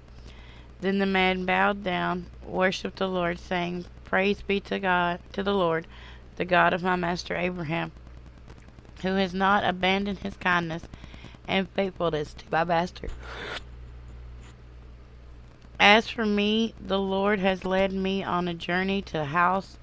Then 0.85 0.99
the 0.99 1.07
man 1.07 1.47
bowed 1.47 1.83
down, 1.83 2.27
worshipped 2.45 2.99
the 2.99 3.09
Lord, 3.09 3.39
saying, 3.39 3.87
Praise 4.05 4.43
be 4.43 4.61
to 4.61 4.79
God, 4.79 5.19
to 5.33 5.43
the 5.43 5.55
Lord, 5.55 5.87
the 6.37 6.45
God 6.45 6.75
of 6.75 6.83
my 6.83 6.95
master 6.95 7.35
Abraham, 7.35 7.91
who 9.01 9.15
has 9.15 9.33
not 9.33 9.65
abandoned 9.65 10.19
his 10.19 10.37
kindness 10.37 10.83
and 11.49 11.71
faithfulness 11.71 12.35
to 12.35 12.45
my 12.51 12.65
master. 12.65 13.09
As 15.81 16.11
for 16.11 16.27
me, 16.27 16.75
the 16.79 17.01
Lord 17.01 17.39
has 17.39 17.65
led 17.65 17.95
me 17.95 18.23
on 18.23 18.47
a 18.47 18.53
journey 18.53 19.01
to 19.01 19.15
the 19.15 19.25
house 19.25 19.79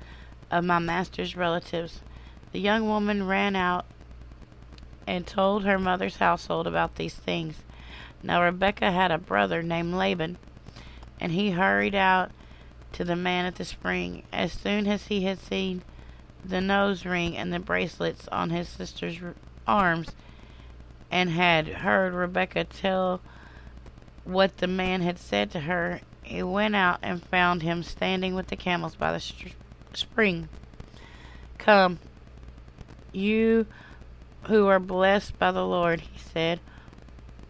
of 0.51 0.63
my 0.65 0.77
master's 0.77 1.35
relatives. 1.35 2.01
The 2.51 2.59
young 2.59 2.87
woman 2.87 3.25
ran 3.25 3.55
out 3.55 3.87
and 5.07 5.25
told 5.25 5.65
her 5.65 5.79
mother's 5.79 6.17
household 6.17 6.67
about 6.67 6.97
these 6.97 7.15
things. 7.15 7.55
Now 8.21 8.43
Rebekah 8.43 8.91
had 8.91 9.09
a 9.09 9.17
brother 9.17 9.63
named 9.63 9.95
Laban 9.95 10.37
and 11.21 11.31
he 11.31 11.51
hurried 11.51 11.93
out 11.95 12.31
to 12.93 13.05
the 13.05 13.15
man 13.15 13.45
at 13.45 13.55
the 13.55 13.63
spring. 13.63 14.23
As 14.33 14.51
soon 14.51 14.87
as 14.87 15.07
he 15.07 15.21
had 15.21 15.39
seen 15.39 15.83
the 16.43 16.59
nose 16.59 17.05
ring 17.05 17.37
and 17.37 17.53
the 17.53 17.59
bracelets 17.59 18.27
on 18.29 18.49
his 18.49 18.67
sister's 18.67 19.19
arms, 19.67 20.09
and 21.11 21.29
had 21.29 21.67
heard 21.67 22.13
Rebekah 22.13 22.65
tell 22.65 23.21
what 24.23 24.57
the 24.57 24.67
man 24.67 25.01
had 25.01 25.19
said 25.19 25.51
to 25.51 25.61
her, 25.61 26.01
he 26.23 26.41
went 26.41 26.75
out 26.75 26.99
and 27.03 27.23
found 27.23 27.61
him 27.61 27.83
standing 27.83 28.33
with 28.33 28.47
the 28.47 28.55
camels 28.55 28.95
by 28.95 29.11
the 29.11 29.33
spring. 29.93 30.49
Come, 31.57 31.99
you 33.11 33.67
who 34.43 34.67
are 34.67 34.79
blessed 34.79 35.37
by 35.37 35.51
the 35.51 35.65
Lord, 35.65 36.01
he 36.01 36.19
said. 36.19 36.59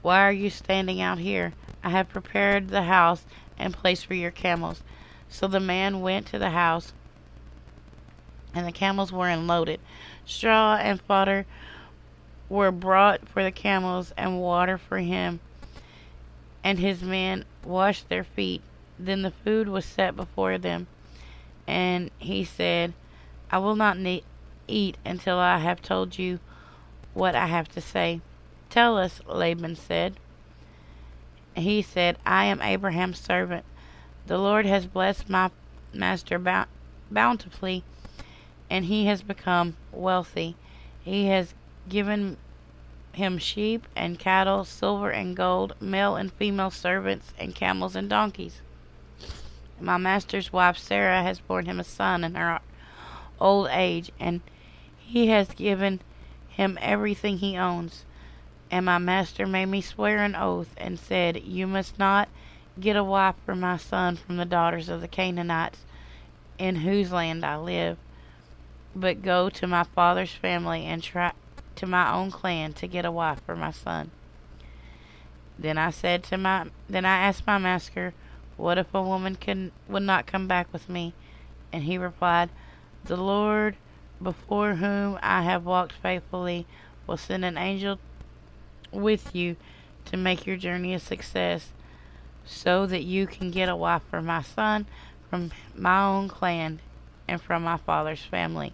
Why 0.01 0.21
are 0.21 0.31
you 0.31 0.49
standing 0.49 0.99
out 0.99 1.19
here? 1.19 1.53
I 1.83 1.89
have 1.91 2.09
prepared 2.09 2.67
the 2.67 2.83
house 2.83 3.23
and 3.61 3.73
place 3.73 4.03
for 4.03 4.13
your 4.13 4.31
camels. 4.31 4.83
So 5.29 5.47
the 5.47 5.59
man 5.59 6.01
went 6.01 6.27
to 6.27 6.39
the 6.39 6.49
house, 6.49 6.91
and 8.53 8.67
the 8.67 8.71
camels 8.71 9.13
were 9.13 9.29
unloaded. 9.29 9.79
Straw 10.25 10.75
and 10.75 10.99
fodder 11.01 11.45
were 12.49 12.71
brought 12.71 13.29
for 13.29 13.43
the 13.43 13.51
camels, 13.51 14.11
and 14.17 14.41
water 14.41 14.77
for 14.77 14.97
him 14.97 15.39
and 16.63 16.79
his 16.79 17.01
men 17.01 17.45
washed 17.63 18.09
their 18.09 18.23
feet. 18.23 18.61
Then 18.99 19.21
the 19.21 19.31
food 19.31 19.67
was 19.67 19.85
set 19.85 20.15
before 20.15 20.57
them, 20.57 20.87
and 21.67 22.11
he 22.19 22.43
said, 22.43 22.93
I 23.49 23.57
will 23.57 23.75
not 23.75 23.97
ne- 23.97 24.23
eat 24.67 24.97
until 25.05 25.37
I 25.37 25.57
have 25.57 25.81
told 25.81 26.17
you 26.17 26.39
what 27.13 27.35
I 27.35 27.47
have 27.47 27.67
to 27.69 27.81
say. 27.81 28.21
Tell 28.69 28.97
us, 28.97 29.19
Laban 29.27 29.75
said. 29.75 30.17
He 31.55 31.81
said, 31.81 32.17
I 32.25 32.45
am 32.45 32.61
Abraham's 32.61 33.19
servant. 33.19 33.65
The 34.27 34.37
Lord 34.37 34.65
has 34.65 34.85
blessed 34.85 35.29
my 35.29 35.51
master 35.93 36.39
bountifully, 37.09 37.83
and 38.69 38.85
he 38.85 39.05
has 39.07 39.21
become 39.21 39.75
wealthy. 39.91 40.55
He 41.03 41.27
has 41.27 41.53
given 41.89 42.37
him 43.13 43.37
sheep 43.37 43.87
and 43.95 44.17
cattle, 44.17 44.63
silver 44.63 45.11
and 45.11 45.35
gold, 45.35 45.75
male 45.81 46.15
and 46.15 46.31
female 46.31 46.71
servants, 46.71 47.33
and 47.37 47.53
camels 47.53 47.95
and 47.95 48.09
donkeys. 48.09 48.61
My 49.79 49.97
master's 49.97 50.53
wife 50.53 50.77
Sarah 50.77 51.23
has 51.23 51.39
borne 51.39 51.65
him 51.65 51.79
a 51.79 51.83
son 51.83 52.23
in 52.23 52.35
her 52.35 52.59
old 53.39 53.67
age, 53.71 54.11
and 54.19 54.41
he 54.97 55.27
has 55.27 55.49
given 55.49 55.99
him 56.47 56.77
everything 56.81 57.39
he 57.39 57.57
owns. 57.57 58.05
And 58.71 58.85
my 58.85 58.99
master 58.99 59.45
made 59.45 59.65
me 59.65 59.81
swear 59.81 60.23
an 60.23 60.33
oath, 60.33 60.73
and 60.77 60.97
said, 60.97 61.43
You 61.43 61.67
must 61.67 61.99
not 61.99 62.29
get 62.79 62.95
a 62.95 63.03
wife 63.03 63.35
for 63.45 63.53
my 63.53 63.75
son 63.75 64.15
from 64.15 64.37
the 64.37 64.45
daughters 64.45 64.87
of 64.87 65.01
the 65.01 65.09
Canaanites, 65.09 65.79
in 66.57 66.77
whose 66.77 67.11
land 67.11 67.45
I 67.45 67.57
live, 67.57 67.97
but 68.95 69.21
go 69.21 69.49
to 69.49 69.67
my 69.67 69.83
father's 69.83 70.31
family 70.31 70.85
and 70.85 71.03
try 71.03 71.33
to 71.75 71.85
my 71.85 72.13
own 72.13 72.31
clan 72.31 72.71
to 72.73 72.87
get 72.87 73.03
a 73.03 73.11
wife 73.11 73.41
for 73.45 73.57
my 73.57 73.71
son. 73.71 74.11
Then 75.59 75.77
I 75.77 75.89
said 75.89 76.23
to 76.23 76.37
my 76.37 76.67
then 76.89 77.05
I 77.05 77.17
asked 77.17 77.45
my 77.45 77.57
master, 77.57 78.13
What 78.55 78.77
if 78.77 78.93
a 78.93 79.01
woman 79.01 79.35
can 79.35 79.73
would 79.89 80.03
not 80.03 80.27
come 80.27 80.47
back 80.47 80.71
with 80.71 80.87
me? 80.87 81.13
And 81.73 81.83
he 81.83 81.97
replied, 81.97 82.49
The 83.03 83.17
Lord 83.17 83.75
before 84.23 84.75
whom 84.75 85.19
I 85.21 85.41
have 85.41 85.65
walked 85.65 85.93
faithfully 85.93 86.65
will 87.05 87.17
send 87.17 87.43
an 87.43 87.57
angel 87.57 87.99
with 88.91 89.35
you 89.35 89.55
to 90.05 90.17
make 90.17 90.45
your 90.45 90.57
journey 90.57 90.93
a 90.93 90.99
success, 90.99 91.69
so 92.45 92.85
that 92.85 93.03
you 93.03 93.27
can 93.27 93.51
get 93.51 93.69
a 93.69 93.75
wife 93.75 94.01
for 94.09 94.21
my 94.21 94.41
son 94.41 94.85
from 95.29 95.51
my 95.75 96.03
own 96.03 96.27
clan 96.27 96.79
and 97.27 97.41
from 97.41 97.63
my 97.63 97.77
father's 97.77 98.21
family. 98.21 98.73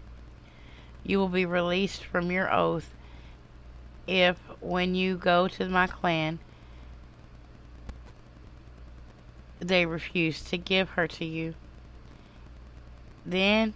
You 1.04 1.20
will 1.20 1.30
be 1.30 1.46
released 1.46 2.04
from 2.04 2.32
your 2.32 2.52
oath 2.52 2.90
if 4.08 4.38
when 4.60 4.96
you 4.96 5.18
go 5.18 5.48
to 5.48 5.68
my 5.68 5.86
clan 5.86 6.40
they 9.60 9.86
refuse 9.86 10.42
to 10.44 10.58
give 10.58 10.90
her 10.92 11.08
to 11.08 11.26
you. 11.26 11.54
Then 13.26 13.74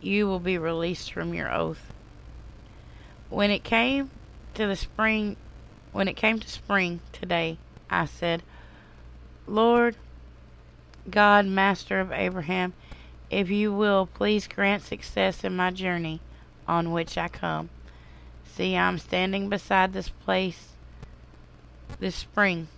you 0.00 0.26
will 0.26 0.40
be 0.40 0.58
released 0.58 1.12
from 1.12 1.34
your 1.34 1.52
oath. 1.52 1.92
When 3.30 3.50
it 3.50 3.64
came 3.64 4.10
to 4.58 4.66
the 4.66 4.76
spring, 4.76 5.36
when 5.92 6.08
it 6.08 6.16
came 6.16 6.38
to 6.38 6.48
spring 6.48 7.00
today, 7.12 7.58
I 7.88 8.04
said, 8.04 8.42
Lord 9.46 9.96
God, 11.08 11.46
Master 11.46 12.00
of 12.00 12.12
Abraham, 12.12 12.74
if 13.30 13.50
you 13.50 13.72
will, 13.72 14.06
please 14.06 14.46
grant 14.46 14.82
success 14.82 15.44
in 15.44 15.54
my 15.54 15.70
journey 15.70 16.20
on 16.66 16.92
which 16.92 17.16
I 17.16 17.28
come. 17.28 17.70
See, 18.44 18.76
I'm 18.76 18.98
standing 18.98 19.48
beside 19.48 19.92
this 19.92 20.08
place 20.08 20.68
this 22.00 22.16
spring. 22.16 22.68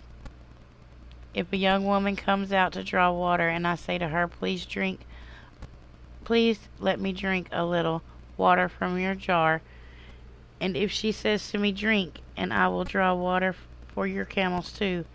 If 1.33 1.51
a 1.51 1.57
young 1.57 1.85
woman 1.85 2.15
comes 2.15 2.51
out 2.51 2.73
to 2.73 2.83
draw 2.83 3.11
water 3.11 3.49
and 3.49 3.67
I 3.67 3.75
say 3.75 3.97
to 3.97 4.09
her, 4.09 4.27
Please 4.27 4.65
drink, 4.65 5.01
please 6.23 6.59
let 6.79 6.99
me 6.99 7.11
drink 7.11 7.47
a 7.51 7.65
little 7.65 8.01
water 8.37 8.69
from 8.69 8.99
your 8.99 9.15
jar. 9.15 9.61
And 10.61 10.77
if 10.77 10.91
she 10.91 11.11
says 11.11 11.49
to 11.49 11.57
me, 11.57 11.71
Drink, 11.71 12.19
and 12.37 12.53
I 12.53 12.67
will 12.67 12.83
draw 12.83 13.15
water 13.15 13.55
for 13.87 14.05
your 14.05 14.25
camels 14.25 14.71
too, 14.71 15.05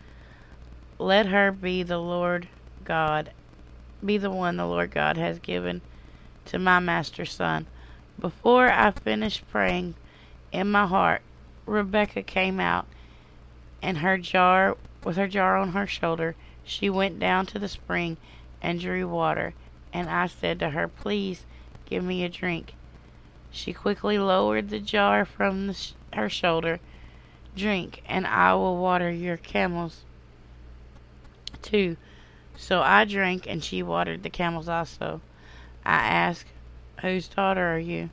let 0.98 1.26
her 1.26 1.52
be 1.52 1.84
the 1.84 1.98
Lord 1.98 2.48
God, 2.84 3.30
be 4.04 4.18
the 4.18 4.30
one 4.30 4.56
the 4.56 4.66
Lord 4.66 4.90
God 4.90 5.16
has 5.16 5.38
given 5.38 5.82
to 6.46 6.58
my 6.58 6.80
master's 6.80 7.32
son. 7.32 7.66
Before 8.18 8.68
I 8.68 8.90
finished 8.90 9.48
praying, 9.48 9.94
in 10.50 10.68
my 10.70 10.86
heart, 10.86 11.22
Rebekah 11.64 12.24
came 12.24 12.58
out, 12.58 12.86
and 13.80 13.98
her 13.98 14.18
jar, 14.18 14.76
with 15.04 15.16
her 15.16 15.28
jar 15.28 15.56
on 15.56 15.72
her 15.72 15.86
shoulder, 15.86 16.34
she 16.64 16.90
went 16.90 17.20
down 17.20 17.46
to 17.46 17.60
the 17.60 17.68
spring 17.68 18.16
and 18.60 18.80
drew 18.80 19.06
water. 19.06 19.54
And 19.92 20.10
I 20.10 20.26
said 20.26 20.58
to 20.58 20.70
her, 20.70 20.88
Please 20.88 21.44
give 21.84 22.02
me 22.02 22.24
a 22.24 22.28
drink. 22.28 22.74
She 23.56 23.72
quickly 23.72 24.18
lowered 24.18 24.68
the 24.68 24.80
jar 24.80 25.24
from 25.24 25.68
the 25.68 25.72
sh- 25.72 25.94
her 26.12 26.28
shoulder. 26.28 26.78
Drink, 27.56 28.02
and 28.06 28.26
I 28.26 28.52
will 28.52 28.76
water 28.76 29.10
your 29.10 29.38
camels 29.38 30.04
too. 31.62 31.96
So 32.54 32.82
I 32.82 33.06
drank, 33.06 33.46
and 33.46 33.64
she 33.64 33.82
watered 33.82 34.22
the 34.22 34.28
camels 34.28 34.68
also. 34.68 35.22
I 35.86 35.96
asked, 35.96 36.48
Whose 37.00 37.28
daughter 37.28 37.74
are 37.74 37.78
you? 37.78 38.10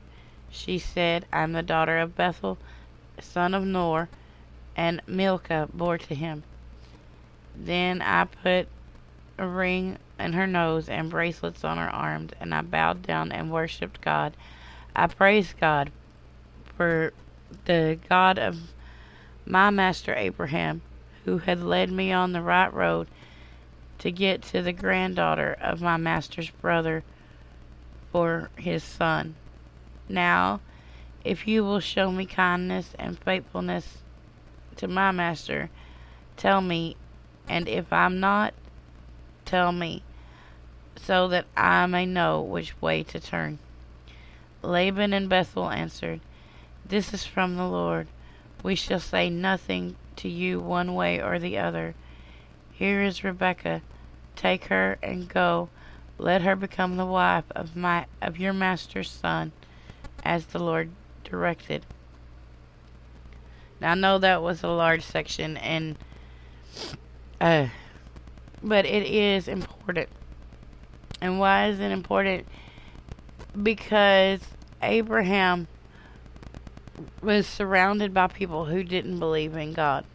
She 0.50 0.80
said, 0.80 1.26
I 1.34 1.44
am 1.44 1.52
the 1.52 1.62
daughter 1.62 1.98
of 1.98 2.16
Bethuel, 2.16 2.58
son 3.20 3.54
of 3.54 3.66
Nahor, 3.66 4.08
and 4.78 5.02
Milcah 5.06 5.68
bore 5.74 5.98
to 5.98 6.16
him. 6.16 6.44
Then 7.54 8.02
I 8.02 8.24
put 8.24 8.70
a 9.38 9.46
ring 9.46 9.98
in 10.18 10.32
her 10.32 10.48
nose 10.48 10.88
and 10.88 11.10
bracelets 11.10 11.66
on 11.66 11.78
her 11.78 11.90
arms, 11.90 12.32
and 12.40 12.56
I 12.56 12.62
bowed 12.62 13.02
down 13.02 13.34
and 13.34 13.52
worshipped 13.52 14.00
God. 14.00 14.38
I 14.96 15.08
praise 15.08 15.56
God 15.60 15.92
for 16.78 17.14
the 17.66 17.98
God 18.10 18.38
of 18.38 18.58
my 19.46 19.70
master 19.70 20.14
Abraham, 20.16 20.82
who 21.26 21.40
had 21.40 21.62
led 21.64 21.92
me 21.92 22.12
on 22.12 22.32
the 22.32 22.42
right 22.42 22.72
road 22.74 23.08
to 24.00 24.12
get 24.12 24.42
to 24.42 24.62
the 24.62 24.74
granddaughter 24.74 25.58
of 25.62 25.82
my 25.82 25.98
master's 25.98 26.50
brother 26.50 27.04
for 28.12 28.50
his 28.58 28.84
son. 28.84 29.36
Now, 30.08 30.60
if 31.24 31.48
you 31.48 31.64
will 31.64 31.80
show 31.80 32.12
me 32.12 32.26
kindness 32.26 32.94
and 33.00 33.18
faithfulness 33.18 34.00
to 34.76 34.88
my 34.88 35.12
master, 35.12 35.70
tell 36.38 36.62
me, 36.62 36.98
and 37.48 37.68
if 37.68 37.92
I'm 37.92 38.20
not, 38.20 38.54
tell 39.46 39.72
me, 39.72 40.04
so 40.96 41.28
that 41.30 41.46
I 41.56 41.86
may 41.86 42.06
know 42.06 42.42
which 42.42 42.80
way 42.82 43.04
to 43.04 43.20
turn. 43.20 43.60
Laban 44.64 45.14
and 45.14 45.30
Bethuel 45.30 45.70
answered, 45.70 46.22
This 46.86 47.14
is 47.14 47.26
from 47.26 47.58
the 47.58 47.68
Lord. 47.68 48.08
We 48.64 48.76
shall 48.76 49.00
say 49.00 49.30
nothing 49.30 49.98
to 50.16 50.30
you 50.30 50.60
one 50.60 50.96
way 50.96 51.22
or 51.22 51.38
the 51.38 51.58
other. 51.58 51.96
Here 52.72 53.02
is 53.02 53.24
Rebekah. 53.24 53.82
Take 54.36 54.66
her 54.66 54.98
and 55.04 55.28
go. 55.28 55.70
Let 56.18 56.42
her 56.42 56.56
become 56.56 56.96
the 56.96 57.06
wife 57.06 57.46
of 57.52 57.76
my 57.76 58.06
of 58.22 58.40
your 58.40 58.54
master's 58.54 59.10
son 59.10 59.52
as 60.24 60.46
the 60.46 60.60
Lord 60.60 60.90
directed. 61.24 61.86
Now 63.82 63.92
I 63.92 63.96
know 63.96 64.18
that 64.20 64.42
was 64.42 64.64
a 64.64 64.70
large 64.70 65.04
section 65.04 65.58
and 65.58 65.98
uh 67.42 67.68
but 68.62 68.86
it 68.86 69.06
is 69.06 69.48
important. 69.48 70.08
And 71.20 71.40
why 71.40 71.68
is 71.68 71.80
it 71.80 71.92
important? 71.92 72.48
Because 73.62 74.42
Abraham 74.82 75.68
was 77.22 77.48
surrounded 77.48 78.14
by 78.14 78.28
people 78.28 78.66
who 78.66 78.84
didn't 78.84 79.20
believe 79.20 79.56
in 79.56 79.74
God, 79.74 80.06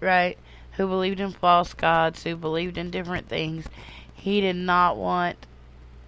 right? 0.00 0.38
Who 0.72 0.86
believed 0.86 1.20
in 1.20 1.32
false 1.32 1.74
gods, 1.74 2.22
who 2.22 2.36
believed 2.36 2.78
in 2.78 2.90
different 2.90 3.28
things. 3.28 3.66
He 4.12 4.40
did 4.40 4.56
not 4.56 4.96
want 4.96 5.46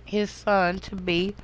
his 0.05 0.31
son 0.31 0.79
to 0.81 0.97
be 0.97 1.35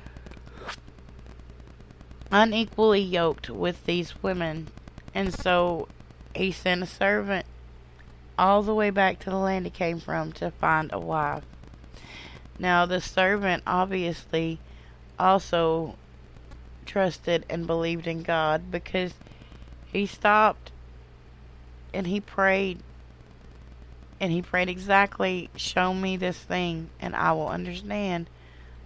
unequally 2.31 3.01
yoked 3.01 3.49
with 3.49 3.85
these 3.85 4.21
women. 4.21 4.67
And 5.13 5.33
so 5.33 5.87
he 6.35 6.51
sent 6.51 6.83
a 6.83 6.87
servant 6.87 7.45
all 8.37 8.61
the 8.63 8.73
way 8.73 8.89
back 8.89 9.19
to 9.19 9.29
the 9.29 9.37
land 9.37 9.65
he 9.65 9.71
came 9.71 9.99
from 9.99 10.31
to 10.33 10.51
find 10.51 10.91
a 10.91 10.99
wife. 10.99 11.43
Now, 12.59 12.85
the 12.85 13.01
servant 13.01 13.63
obviously 13.65 14.59
also 15.19 15.95
trusted 16.85 17.45
and 17.49 17.67
believed 17.67 18.07
in 18.07 18.23
God 18.23 18.71
because 18.71 19.13
he 19.91 20.05
stopped 20.05 20.71
and 21.93 22.07
he 22.07 22.19
prayed. 22.19 22.79
And 24.19 24.31
he 24.31 24.41
prayed 24.41 24.69
exactly 24.69 25.49
show 25.55 25.93
me 25.93 26.17
this 26.17 26.37
thing 26.37 26.89
and 26.99 27.15
I 27.15 27.33
will 27.33 27.49
understand. 27.49 28.29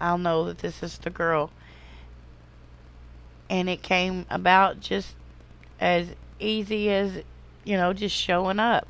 I'll 0.01 0.17
know 0.17 0.45
that 0.45 0.59
this 0.59 0.81
is 0.81 0.97
the 0.97 1.09
girl. 1.09 1.51
And 3.49 3.69
it 3.69 3.81
came 3.81 4.25
about 4.29 4.79
just 4.79 5.15
as 5.79 6.07
easy 6.39 6.89
as 6.89 7.23
you 7.63 7.77
know 7.77 7.93
just 7.93 8.15
showing 8.15 8.59
up. 8.59 8.87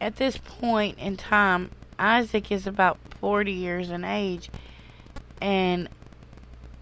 At 0.00 0.16
this 0.16 0.36
point 0.36 0.98
in 0.98 1.16
time 1.16 1.70
Isaac 1.98 2.50
is 2.50 2.66
about 2.66 2.98
40 3.20 3.52
years 3.52 3.90
in 3.90 4.04
age 4.04 4.50
and 5.40 5.88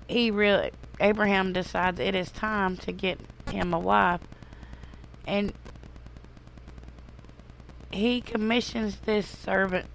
he 0.09 0.31
really 0.31 0.71
Abraham 1.01 1.53
decides 1.53 1.99
it 1.99 2.15
is 2.15 2.31
time 2.31 2.77
to 2.79 2.93
get 2.93 3.19
him 3.51 3.73
a 3.75 3.79
wife 3.79 4.21
and 5.27 5.53
he 7.91 8.21
commissions 8.21 8.97
this 9.01 9.27
servant 9.27 9.87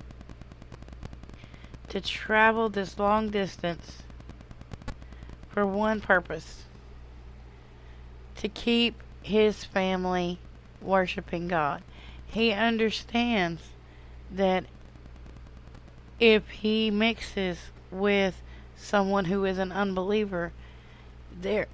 to 1.89 2.01
travel 2.01 2.69
this 2.69 2.99
long 2.99 3.29
distance 3.29 4.03
for 5.49 5.65
one 5.65 5.99
purpose 5.99 6.63
to 8.35 8.47
keep 8.47 9.01
his 9.23 9.63
family 9.63 10.39
worshiping 10.81 11.47
God. 11.47 11.81
He 12.27 12.51
understands 12.51 13.61
that 14.31 14.65
if 16.19 16.47
he 16.49 16.91
mixes 16.91 17.57
with 17.89 18.41
someone 18.77 19.25
who 19.25 19.43
is 19.43 19.57
an 19.57 19.71
unbeliever, 19.71 20.53
their 21.41 21.67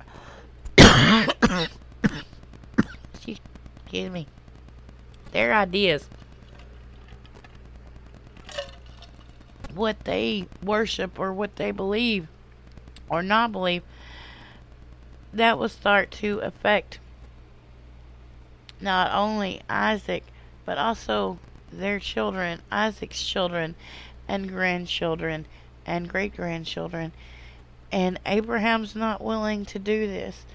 excuse 3.13 4.09
me, 4.11 4.25
their 5.31 5.53
ideas, 5.53 6.09
what 9.75 10.03
they 10.05 10.47
worship 10.63 11.19
or 11.19 11.31
what 11.31 11.55
they 11.57 11.71
believe 11.71 12.27
or 13.09 13.21
not 13.21 13.51
believe, 13.51 13.83
that 15.33 15.59
will 15.59 15.69
start 15.69 16.09
to 16.09 16.39
affect 16.39 16.99
not 18.81 19.11
only 19.13 19.61
Isaac 19.69 20.23
but 20.65 20.77
also 20.77 21.37
their 21.71 21.99
children, 21.99 22.61
Isaac's 22.71 23.23
children, 23.23 23.75
and 24.27 24.49
grandchildren 24.49 25.45
and 25.85 26.09
great 26.09 26.35
grandchildren. 26.35 27.11
And 27.91 28.19
Abraham's 28.25 28.95
not 28.95 29.21
willing 29.21 29.65
to 29.65 29.79
do 29.79 30.07
this. 30.07 30.45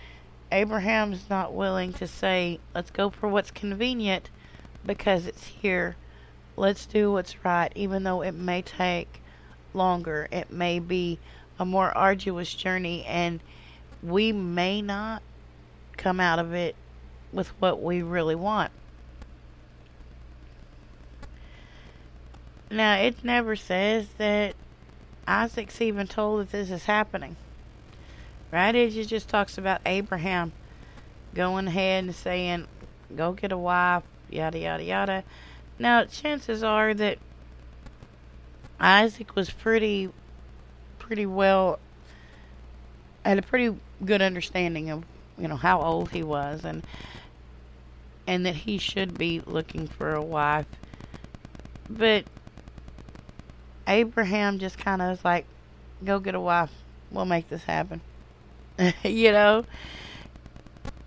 Abraham's 0.50 1.28
not 1.28 1.52
willing 1.52 1.92
to 1.94 2.06
say, 2.06 2.58
let's 2.74 2.90
go 2.90 3.10
for 3.10 3.28
what's 3.28 3.50
convenient 3.50 4.30
because 4.84 5.26
it's 5.26 5.44
here. 5.44 5.96
Let's 6.56 6.86
do 6.86 7.12
what's 7.12 7.44
right, 7.44 7.70
even 7.74 8.02
though 8.02 8.22
it 8.22 8.32
may 8.32 8.62
take 8.62 9.20
longer. 9.74 10.28
It 10.32 10.50
may 10.50 10.78
be 10.78 11.18
a 11.58 11.64
more 11.64 11.96
arduous 11.96 12.52
journey, 12.54 13.04
and 13.04 13.40
we 14.02 14.32
may 14.32 14.82
not 14.82 15.22
come 15.96 16.18
out 16.18 16.38
of 16.38 16.54
it 16.54 16.74
with 17.32 17.48
what 17.60 17.82
we 17.82 18.02
really 18.02 18.34
want. 18.34 18.72
Now, 22.70 22.96
it 22.96 23.24
never 23.24 23.56
says 23.56 24.06
that 24.18 24.54
Isaac's 25.28 25.80
even 25.82 26.06
told 26.06 26.40
that 26.40 26.52
this 26.52 26.70
is 26.70 26.84
happening. 26.86 27.36
Right? 28.50 28.74
It 28.74 28.90
just 29.06 29.28
talks 29.28 29.58
about 29.58 29.82
Abraham 29.84 30.52
going 31.34 31.66
ahead 31.66 32.04
and 32.04 32.14
saying, 32.14 32.66
go 33.14 33.32
get 33.32 33.52
a 33.52 33.58
wife, 33.58 34.04
yada, 34.30 34.58
yada, 34.58 34.82
yada. 34.82 35.24
Now, 35.78 36.04
chances 36.06 36.62
are 36.62 36.94
that 36.94 37.18
Isaac 38.80 39.36
was 39.36 39.50
pretty, 39.50 40.08
pretty 40.98 41.26
well, 41.26 41.78
had 43.22 43.38
a 43.38 43.42
pretty 43.42 43.78
good 44.02 44.22
understanding 44.22 44.88
of, 44.88 45.04
you 45.36 45.46
know, 45.46 45.56
how 45.56 45.82
old 45.82 46.10
he 46.10 46.22
was 46.22 46.64
and, 46.64 46.86
and 48.26 48.46
that 48.46 48.54
he 48.54 48.78
should 48.78 49.18
be 49.18 49.42
looking 49.44 49.88
for 49.88 50.14
a 50.14 50.22
wife. 50.22 50.66
But 51.90 52.24
Abraham 53.88 54.58
just 54.58 54.78
kind 54.78 55.02
of 55.02 55.08
was 55.08 55.24
like, 55.24 55.46
go 56.04 56.20
get 56.20 56.34
a 56.34 56.40
wife. 56.40 56.70
We'll 57.10 57.24
make 57.24 57.48
this 57.48 57.64
happen. 57.64 58.00
you 59.02 59.32
know? 59.32 59.64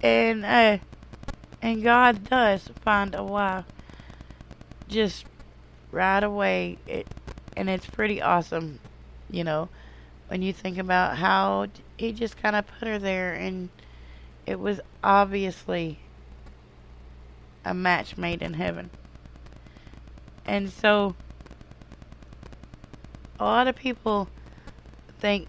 And, 0.01 0.43
uh, 0.43 0.79
and 1.61 1.83
God 1.83 2.27
does 2.27 2.69
find 2.83 3.13
a 3.13 3.23
wife 3.23 3.65
just 4.87 5.25
right 5.91 6.23
away. 6.23 6.79
It, 6.87 7.07
and 7.55 7.69
it's 7.69 7.85
pretty 7.85 8.21
awesome, 8.21 8.79
you 9.29 9.43
know, 9.43 9.69
when 10.27 10.41
you 10.41 10.51
think 10.51 10.77
about 10.77 11.17
how 11.17 11.67
he 11.97 12.11
just 12.11 12.37
kind 12.37 12.55
of 12.55 12.65
put 12.65 12.87
her 12.87 12.97
there 12.97 13.33
and 13.33 13.69
it 14.45 14.59
was 14.59 14.79
obviously 15.03 15.99
a 17.63 17.73
match 17.73 18.17
made 18.17 18.41
in 18.41 18.55
heaven. 18.55 18.89
And 20.45 20.71
so 20.71 21.15
a 23.41 23.43
lot 23.43 23.67
of 23.67 23.75
people 23.75 24.29
think, 25.17 25.47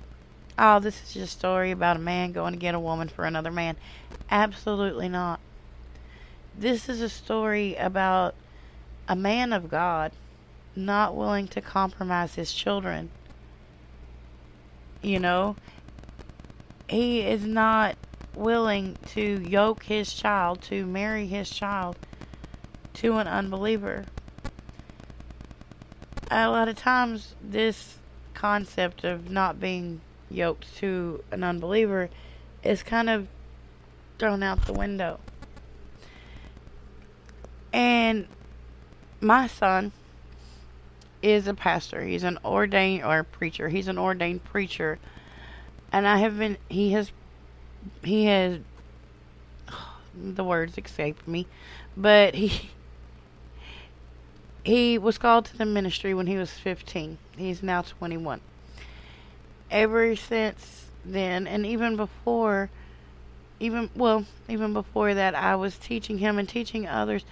oh, 0.58 0.80
this 0.80 1.02
is 1.02 1.12
just 1.12 1.34
a 1.34 1.38
story 1.38 1.72
about 1.72 1.96
a 1.96 2.00
man 2.00 2.32
going 2.32 2.54
to 2.54 2.58
get 2.58 2.74
a 2.74 2.80
woman 2.80 3.06
for 3.06 3.26
another 3.26 3.50
man. 3.50 3.76
Absolutely 4.30 5.10
not. 5.10 5.40
This 6.58 6.88
is 6.88 7.02
a 7.02 7.10
story 7.10 7.76
about 7.76 8.34
a 9.06 9.14
man 9.14 9.52
of 9.52 9.68
God 9.68 10.12
not 10.74 11.14
willing 11.14 11.48
to 11.48 11.60
compromise 11.60 12.34
his 12.34 12.54
children. 12.54 13.10
You 15.02 15.18
know, 15.18 15.56
he 16.88 17.20
is 17.20 17.44
not 17.44 17.96
willing 18.34 18.96
to 19.08 19.46
yoke 19.46 19.82
his 19.82 20.14
child, 20.14 20.62
to 20.62 20.86
marry 20.86 21.26
his 21.26 21.50
child 21.50 21.98
to 22.94 23.18
an 23.18 23.28
unbeliever 23.28 24.06
a 26.32 26.48
lot 26.48 26.68
of 26.68 26.76
times 26.76 27.34
this 27.42 27.96
concept 28.34 29.04
of 29.04 29.30
not 29.30 29.60
being 29.60 30.00
yoked 30.30 30.76
to 30.76 31.22
an 31.30 31.44
unbeliever 31.44 32.08
is 32.62 32.82
kind 32.82 33.10
of 33.10 33.28
thrown 34.18 34.42
out 34.42 34.66
the 34.66 34.72
window. 34.72 35.20
And 37.72 38.26
my 39.20 39.46
son 39.46 39.92
is 41.22 41.46
a 41.46 41.54
pastor. 41.54 42.02
He's 42.02 42.24
an 42.24 42.38
ordained 42.44 43.04
or 43.04 43.24
preacher. 43.24 43.68
He's 43.68 43.88
an 43.88 43.98
ordained 43.98 44.44
preacher. 44.44 44.98
And 45.92 46.06
I 46.06 46.18
have 46.18 46.38
been 46.38 46.56
he 46.68 46.92
has 46.92 47.12
he 48.02 48.26
has 48.26 48.58
the 50.14 50.44
words 50.44 50.76
escaped 50.78 51.26
me, 51.28 51.46
but 51.96 52.34
he 52.34 52.70
he 54.64 54.98
was 54.98 55.18
called 55.18 55.46
to 55.46 55.56
the 55.56 55.66
ministry 55.66 56.14
when 56.14 56.26
he 56.26 56.36
was 56.36 56.52
15. 56.52 57.18
He's 57.36 57.62
now 57.62 57.82
21. 57.82 58.40
Ever 59.70 60.14
since 60.16 60.86
then, 61.04 61.46
and 61.46 61.66
even 61.66 61.96
before, 61.96 62.70
even, 63.58 63.90
well, 63.96 64.26
even 64.48 64.72
before 64.72 65.14
that, 65.14 65.34
I 65.34 65.56
was 65.56 65.76
teaching 65.76 66.18
him 66.18 66.38
and 66.38 66.48
teaching 66.48 66.86
others 66.86 67.24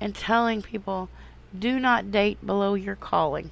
and 0.00 0.14
telling 0.14 0.62
people 0.62 1.08
do 1.56 1.78
not 1.78 2.10
date 2.10 2.44
below 2.44 2.74
your 2.74 2.96
calling. 2.96 3.50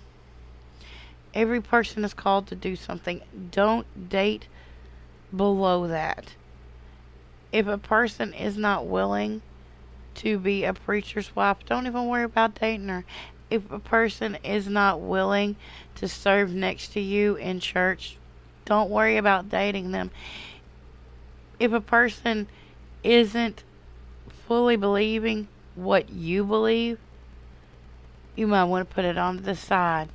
Every 1.34 1.60
person 1.60 2.04
is 2.04 2.14
called 2.14 2.48
to 2.48 2.56
do 2.56 2.74
something. 2.74 3.22
Don't 3.50 4.08
date 4.08 4.48
below 5.34 5.86
that. 5.86 6.34
If 7.52 7.66
a 7.66 7.78
person 7.78 8.34
is 8.34 8.56
not 8.56 8.86
willing 8.86 9.42
to 10.16 10.38
be 10.38 10.64
a 10.64 10.72
preacher's 10.72 11.34
wife, 11.34 11.58
don't 11.66 11.86
even 11.86 12.06
worry 12.06 12.24
about 12.24 12.54
dating 12.54 12.88
her. 12.88 13.04
If 13.50 13.70
a 13.70 13.78
person 13.78 14.38
is 14.44 14.66
not 14.66 15.00
willing 15.00 15.56
to 15.96 16.08
serve 16.08 16.52
next 16.52 16.88
to 16.94 17.00
you 17.00 17.36
in 17.36 17.60
church, 17.60 18.16
don't 18.64 18.90
worry 18.90 19.16
about 19.16 19.48
dating 19.48 19.90
them. 19.90 20.10
If 21.58 21.72
a 21.72 21.80
person 21.80 22.48
isn't 23.02 23.62
fully 24.46 24.76
believing 24.76 25.48
what 25.74 26.10
you 26.10 26.44
believe, 26.44 26.98
you 28.36 28.46
might 28.46 28.64
want 28.64 28.88
to 28.88 28.94
put 28.94 29.04
it 29.04 29.18
on 29.18 29.42
the 29.42 29.54
side, 29.54 30.08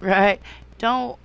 right? 0.00 0.40
Don't 0.78 1.18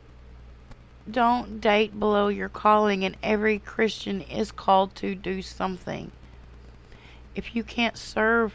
don't 1.10 1.62
date 1.62 1.98
below 1.98 2.28
your 2.28 2.50
calling 2.50 3.06
and 3.06 3.16
every 3.24 3.60
Christian 3.60 4.22
is 4.22 4.52
called 4.52 4.94
to 4.96 5.16
do 5.16 5.42
something 5.42 6.12
if 7.38 7.56
you 7.56 7.64
can't 7.64 7.98
serve 7.98 8.54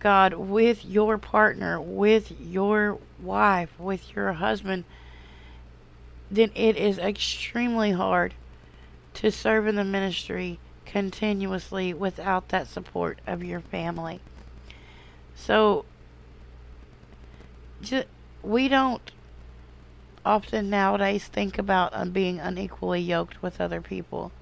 God 0.00 0.34
with 0.34 0.84
your 0.84 1.18
partner, 1.18 1.80
with 1.80 2.32
your 2.40 2.98
wife, 3.20 3.70
with 3.78 4.14
your 4.14 4.32
husband, 4.34 4.84
then 6.30 6.50
it 6.54 6.76
is 6.76 6.98
extremely 6.98 7.92
hard 7.92 8.34
to 9.14 9.30
serve 9.30 9.66
in 9.66 9.76
the 9.76 9.84
ministry 9.84 10.58
continuously 10.86 11.92
without 11.92 12.48
that 12.48 12.66
support 12.66 13.20
of 13.26 13.44
your 13.44 13.60
family. 13.60 14.20
So, 15.34 15.84
just, 17.82 18.06
we 18.42 18.68
don't 18.68 19.10
often 20.24 20.68
nowadays 20.68 21.24
think 21.24 21.58
about 21.58 21.94
um, 21.94 22.10
being 22.10 22.40
unequally 22.40 23.00
yoked 23.00 23.42
with 23.42 23.60
other 23.60 23.80
people. 23.80 24.32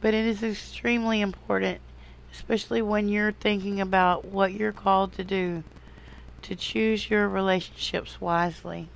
But 0.00 0.14
it 0.14 0.26
is 0.26 0.42
extremely 0.42 1.20
important, 1.20 1.80
especially 2.32 2.82
when 2.82 3.08
you're 3.08 3.32
thinking 3.32 3.80
about 3.80 4.24
what 4.24 4.52
you're 4.52 4.72
called 4.72 5.12
to 5.14 5.24
do, 5.24 5.62
to 6.42 6.54
choose 6.54 7.10
your 7.10 7.28
relationships 7.28 8.20
wisely. 8.20 8.88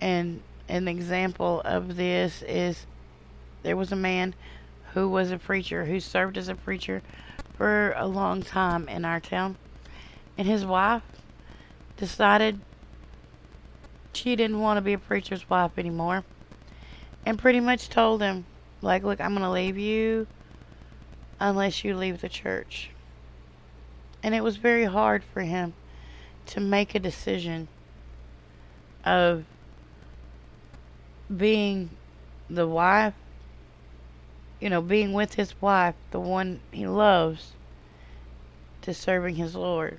And 0.00 0.42
an 0.68 0.88
example 0.88 1.62
of 1.64 1.96
this 1.96 2.42
is 2.42 2.86
there 3.62 3.76
was 3.76 3.92
a 3.92 3.96
man 3.96 4.34
who 4.94 5.08
was 5.08 5.30
a 5.30 5.38
preacher, 5.38 5.84
who 5.84 6.00
served 6.00 6.36
as 6.36 6.48
a 6.48 6.54
preacher 6.54 7.02
for 7.56 7.94
a 7.96 8.06
long 8.06 8.42
time 8.42 8.88
in 8.88 9.04
our 9.04 9.20
town. 9.20 9.56
And 10.36 10.48
his 10.48 10.64
wife 10.64 11.02
decided 11.96 12.60
she 14.12 14.34
didn't 14.34 14.60
want 14.60 14.78
to 14.78 14.82
be 14.82 14.92
a 14.92 14.98
preacher's 14.98 15.48
wife 15.48 15.78
anymore. 15.78 16.24
And 17.24 17.38
pretty 17.38 17.60
much 17.60 17.88
told 17.88 18.20
him, 18.20 18.44
like, 18.80 19.04
look, 19.04 19.20
I'm 19.20 19.32
going 19.32 19.44
to 19.44 19.50
leave 19.50 19.78
you 19.78 20.26
unless 21.42 21.82
you 21.82 21.96
leave 21.96 22.20
the 22.20 22.28
church. 22.28 22.90
And 24.22 24.32
it 24.32 24.44
was 24.44 24.56
very 24.58 24.84
hard 24.84 25.24
for 25.24 25.42
him 25.42 25.74
to 26.46 26.60
make 26.60 26.94
a 26.94 27.00
decision 27.00 27.66
of 29.04 29.44
being 31.36 31.90
the 32.48 32.68
wife, 32.68 33.14
you 34.60 34.70
know, 34.70 34.80
being 34.80 35.12
with 35.12 35.34
his 35.34 35.60
wife, 35.60 35.96
the 36.12 36.20
one 36.20 36.60
he 36.70 36.86
loves, 36.86 37.54
to 38.82 38.94
serving 38.94 39.34
his 39.34 39.56
Lord. 39.56 39.98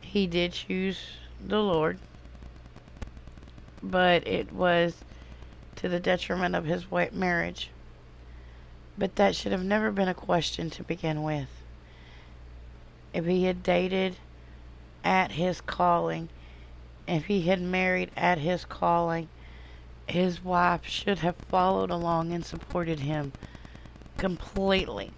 He 0.00 0.26
did 0.26 0.54
choose 0.54 0.98
the 1.40 1.62
Lord, 1.62 2.00
but 3.80 4.26
it 4.26 4.52
was 4.52 4.96
to 5.76 5.88
the 5.88 6.00
detriment 6.00 6.56
of 6.56 6.64
his 6.64 6.84
marriage. 7.12 7.70
But 9.00 9.16
that 9.16 9.34
should 9.34 9.52
have 9.52 9.64
never 9.64 9.90
been 9.90 10.08
a 10.08 10.14
question 10.14 10.68
to 10.68 10.82
begin 10.82 11.22
with. 11.22 11.48
If 13.14 13.24
he 13.24 13.44
had 13.44 13.62
dated 13.62 14.16
at 15.02 15.32
his 15.32 15.62
calling, 15.62 16.28
if 17.08 17.24
he 17.24 17.40
had 17.40 17.62
married 17.62 18.10
at 18.14 18.36
his 18.36 18.66
calling, 18.66 19.28
his 20.06 20.44
wife 20.44 20.84
should 20.84 21.20
have 21.20 21.36
followed 21.48 21.90
along 21.90 22.32
and 22.32 22.44
supported 22.44 23.00
him 23.00 23.32
completely. 24.18 25.12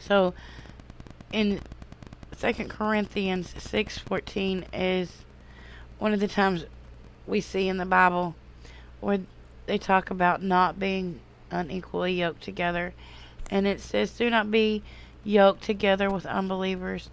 So 0.00 0.34
in 1.32 1.62
Second 2.36 2.68
Corinthians 2.68 3.54
six 3.56 3.96
fourteen 3.96 4.66
is 4.74 5.24
one 5.98 6.12
of 6.12 6.20
the 6.20 6.28
times 6.28 6.66
we 7.26 7.40
see 7.40 7.68
in 7.68 7.78
the 7.78 7.86
Bible 7.86 8.34
where 9.00 9.20
they 9.64 9.78
talk 9.78 10.10
about 10.10 10.42
not 10.42 10.78
being 10.78 11.20
unequally 11.54 12.14
yoked 12.14 12.42
together. 12.42 12.94
And 13.50 13.66
it 13.66 13.80
says, 13.80 14.12
Do 14.12 14.28
not 14.30 14.50
be 14.50 14.82
yoked 15.22 15.62
together 15.62 16.10
with 16.10 16.26
unbelievers, 16.26 17.10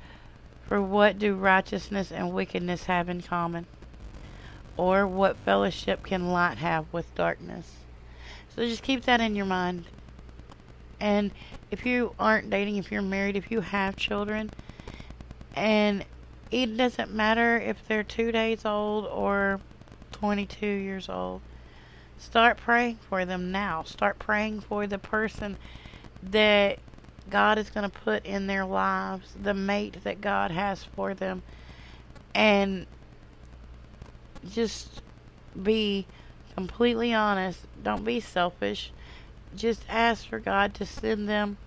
for 0.68 0.82
what 0.82 1.20
do 1.20 1.36
righteousness 1.36 2.12
and 2.12 2.34
wickedness 2.34 2.86
have 2.86 3.10
in 3.10 3.22
common? 3.22 3.66
Or 4.78 5.06
what 5.06 5.38
fellowship 5.38 6.04
can 6.04 6.32
light 6.32 6.58
have 6.58 6.86
with 6.92 7.14
darkness? 7.16 7.76
So 8.56 8.66
just 8.66 8.84
keep 8.84 9.04
that 9.04 9.22
in 9.22 9.36
your 9.36 9.46
mind. 9.46 9.86
And 11.00 11.32
if 11.72 11.86
you 11.86 12.14
aren't 12.20 12.50
dating, 12.50 12.78
if 12.78 12.92
you're 12.92 13.02
married, 13.02 13.36
if 13.36 13.52
you 13.52 13.62
have 13.62 13.96
children, 13.96 14.52
and 15.56 16.06
it 16.52 16.78
doesn't 16.78 17.12
matter 17.12 17.58
if 17.58 17.88
they're 17.88 18.04
two 18.04 18.32
days 18.32 18.66
old 18.66 19.06
or 19.06 19.60
22 20.12 20.66
years 20.66 21.10
old, 21.10 21.42
start 22.22 22.58
praying 22.58 23.00
for 23.10 23.26
them 23.26 23.52
now. 23.52 23.84
Start 23.84 24.20
praying 24.20 24.62
for 24.62 24.86
the 24.88 25.00
person 25.00 25.58
that 26.24 26.80
God 27.30 27.58
is 27.58 27.70
going 27.70 27.90
to 27.90 28.00
put 28.00 28.26
in 28.26 28.48
their 28.48 28.64
lives, 28.64 29.34
the 29.42 29.54
mate 29.54 30.04
that 30.04 30.22
God 30.22 30.52
has 30.52 30.84
for 30.84 31.14
them. 31.14 31.42
And 32.36 32.86
just 34.50 35.02
be 35.62 36.06
completely 36.56 37.14
honest. 37.14 37.60
Don't 37.84 38.06
be 38.06 38.20
selfish. 38.20 38.92
Just 39.56 39.84
ask 39.90 40.28
for 40.28 40.40
God 40.40 40.74
to 40.76 40.86
send 40.86 41.28
them 41.28 41.58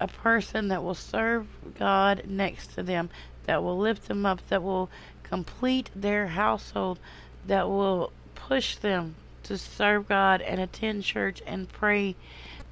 a 0.00 0.08
person 0.08 0.68
that 0.68 0.82
will 0.82 0.94
serve 0.94 1.46
God 1.78 2.24
next 2.26 2.74
to 2.74 2.82
them, 2.82 3.10
that 3.44 3.62
will 3.62 3.78
lift 3.78 4.08
them 4.08 4.26
up, 4.26 4.46
that 4.48 4.62
will 4.62 4.90
complete 5.22 5.88
their 5.94 6.26
household, 6.26 6.98
that 7.46 7.68
will 7.68 8.12
push 8.34 8.76
them 8.76 9.14
to 9.52 9.58
serve 9.58 10.08
God 10.08 10.40
and 10.40 10.58
attend 10.58 11.04
church 11.04 11.42
and 11.46 11.70
pray 11.70 12.16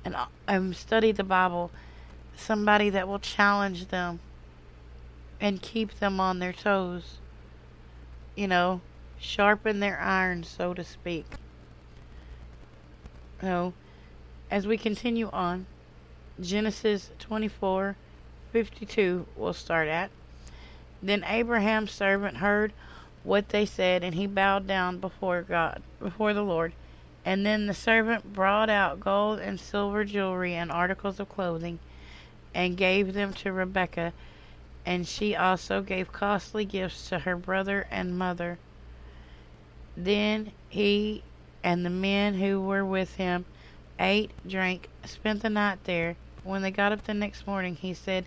and 0.02 0.16
um, 0.48 0.72
study 0.72 1.12
the 1.12 1.22
Bible. 1.22 1.70
Somebody 2.34 2.88
that 2.88 3.06
will 3.06 3.18
challenge 3.18 3.88
them 3.88 4.18
and 5.42 5.60
keep 5.60 5.98
them 5.98 6.18
on 6.20 6.38
their 6.38 6.54
toes. 6.54 7.18
You 8.34 8.48
know, 8.48 8.80
sharpen 9.18 9.80
their 9.80 10.00
iron, 10.00 10.42
so 10.42 10.72
to 10.72 10.82
speak. 10.82 11.26
So, 13.42 13.74
as 14.50 14.66
we 14.66 14.78
continue 14.78 15.28
on, 15.34 15.66
Genesis 16.40 17.10
24 17.18 17.94
52 18.52 19.26
will 19.36 19.52
start 19.52 19.86
at. 19.86 20.10
Then 21.02 21.24
Abraham's 21.24 21.92
servant 21.92 22.38
heard 22.38 22.72
what 23.22 23.50
they 23.50 23.66
said, 23.66 24.02
and 24.02 24.14
he 24.14 24.26
bowed 24.26 24.66
down 24.66 24.98
before 24.98 25.42
God, 25.42 25.82
before 25.98 26.32
the 26.32 26.42
Lord. 26.42 26.72
And 27.24 27.44
then 27.44 27.66
the 27.66 27.74
servant 27.74 28.32
brought 28.32 28.70
out 28.70 29.00
gold 29.00 29.40
and 29.40 29.60
silver 29.60 30.04
jewelry 30.04 30.54
and 30.54 30.70
articles 30.70 31.20
of 31.20 31.28
clothing, 31.28 31.78
and 32.54 32.76
gave 32.76 33.12
them 33.12 33.32
to 33.34 33.52
Rebekah, 33.52 34.12
and 34.86 35.06
she 35.06 35.36
also 35.36 35.82
gave 35.82 36.12
costly 36.12 36.64
gifts 36.64 37.08
to 37.10 37.20
her 37.20 37.36
brother 37.36 37.86
and 37.90 38.18
mother. 38.18 38.58
Then 39.96 40.52
he 40.68 41.22
and 41.62 41.84
the 41.84 41.90
men 41.90 42.34
who 42.34 42.60
were 42.60 42.84
with 42.84 43.16
him 43.16 43.44
ate, 43.98 44.30
drank, 44.46 44.88
spent 45.04 45.42
the 45.42 45.50
night 45.50 45.84
there. 45.84 46.16
When 46.42 46.62
they 46.62 46.70
got 46.70 46.92
up 46.92 47.04
the 47.04 47.12
next 47.12 47.46
morning, 47.46 47.76
he 47.76 47.92
said, 47.92 48.24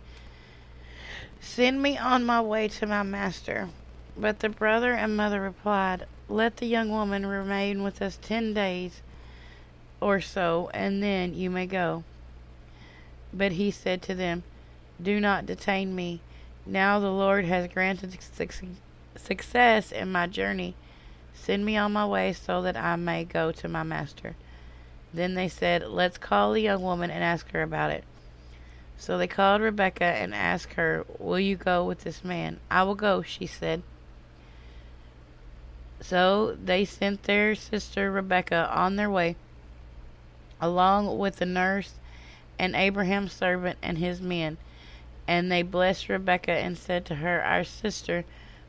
Send 1.41 1.82
me 1.82 1.97
on 1.97 2.23
my 2.23 2.39
way 2.41 2.67
to 2.67 2.86
my 2.86 3.01
master. 3.01 3.69
But 4.15 4.39
the 4.39 4.49
brother 4.49 4.93
and 4.93 5.17
mother 5.17 5.41
replied, 5.41 6.06
Let 6.30 6.58
the 6.58 6.67
young 6.67 6.89
woman 6.89 7.26
remain 7.26 7.82
with 7.82 8.02
us 8.02 8.19
ten 8.21 8.54
days 8.54 9.02
or 9.99 10.21
so, 10.21 10.69
and 10.73 11.02
then 11.02 11.34
you 11.34 11.49
may 11.49 11.65
go. 11.65 12.04
But 13.34 13.54
he 13.54 13.71
said 13.71 14.02
to 14.04 14.13
them, 14.13 14.43
Do 15.02 15.19
not 15.19 15.45
detain 15.45 15.95
me. 15.95 16.21
Now 16.65 16.99
the 16.99 17.12
Lord 17.12 17.45
has 17.45 17.67
granted 17.67 18.15
success 19.15 19.91
in 19.91 20.12
my 20.12 20.28
journey. 20.28 20.76
Send 21.34 21.65
me 21.65 21.76
on 21.76 21.91
my 21.91 22.06
way 22.06 22.34
so 22.34 22.62
that 22.62 22.78
I 22.78 22.95
may 22.95 23.26
go 23.26 23.52
to 23.52 23.67
my 23.67 23.84
master. 23.84 24.36
Then 25.13 25.34
they 25.34 25.47
said, 25.47 25.88
Let's 25.88 26.17
call 26.17 26.54
the 26.54 26.62
young 26.62 26.84
woman 26.84 27.10
and 27.10 27.23
ask 27.23 27.49
her 27.52 27.63
about 27.63 27.91
it. 27.91 28.04
So 28.97 29.17
they 29.17 29.28
called 29.28 29.62
Rebekah 29.62 30.04
and 30.04 30.36
asked 30.36 30.73
her, 30.73 31.06
Will 31.17 31.39
you 31.39 31.56
go 31.56 31.84
with 31.84 32.04
this 32.04 32.23
man? 32.23 32.60
I 32.69 32.84
will 32.84 32.95
go, 32.95 33.23
she 33.23 33.47
said. 33.47 33.82
So 36.04 36.58
they 36.62 36.84
sent 36.84 37.24
their 37.24 37.56
sister 37.56 38.12
Rebekah 38.12 38.70
on 38.70 38.98
their 38.98 39.10
way, 39.10 39.38
along 40.60 41.18
with 41.18 41.38
the 41.38 41.46
nurse 41.46 41.94
and 42.60 42.76
Abraham's 42.76 43.32
servant 43.32 43.78
and 43.82 43.98
his 43.98 44.22
men. 44.22 44.58
And 45.30 45.50
they 45.50 45.62
blessed 45.62 46.10
Rebekah 46.10 46.52
and 46.52 46.78
said 46.78 47.06
to 47.06 47.16
her, 47.16 47.42
Our 47.42 47.63
sister, 47.63 48.26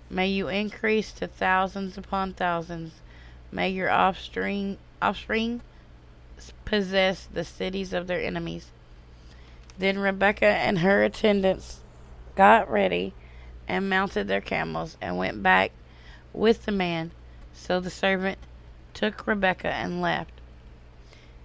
may 0.09 0.29
you 0.29 0.47
increase 0.47 1.11
to 1.15 1.27
thousands 1.27 1.99
upon 1.99 2.35
thousands. 2.35 2.93
May 3.51 3.71
your 3.71 3.91
offspring 3.91 4.79
offspring 5.03 5.61
possess 6.65 7.27
the 7.27 7.45
cities 7.45 7.93
of 7.93 8.07
their 8.07 8.23
enemies. 8.23 8.71
Then 9.77 9.99
Rebekah 9.99 10.47
and 10.47 10.79
her 10.79 11.03
attendants 11.03 11.81
got 12.37 12.71
ready 12.71 13.13
and 13.67 13.91
mounted 13.91 14.29
their 14.29 14.41
camels 14.41 14.97
and 15.01 15.19
went 15.19 15.43
back 15.43 15.73
with 16.33 16.65
the 16.65 16.73
man 16.73 17.11
so 17.55 17.81
the 17.81 17.91
servant 17.91 18.39
took 18.93 19.27
Rebekah 19.27 19.73
and 19.73 20.03
left. 20.03 20.33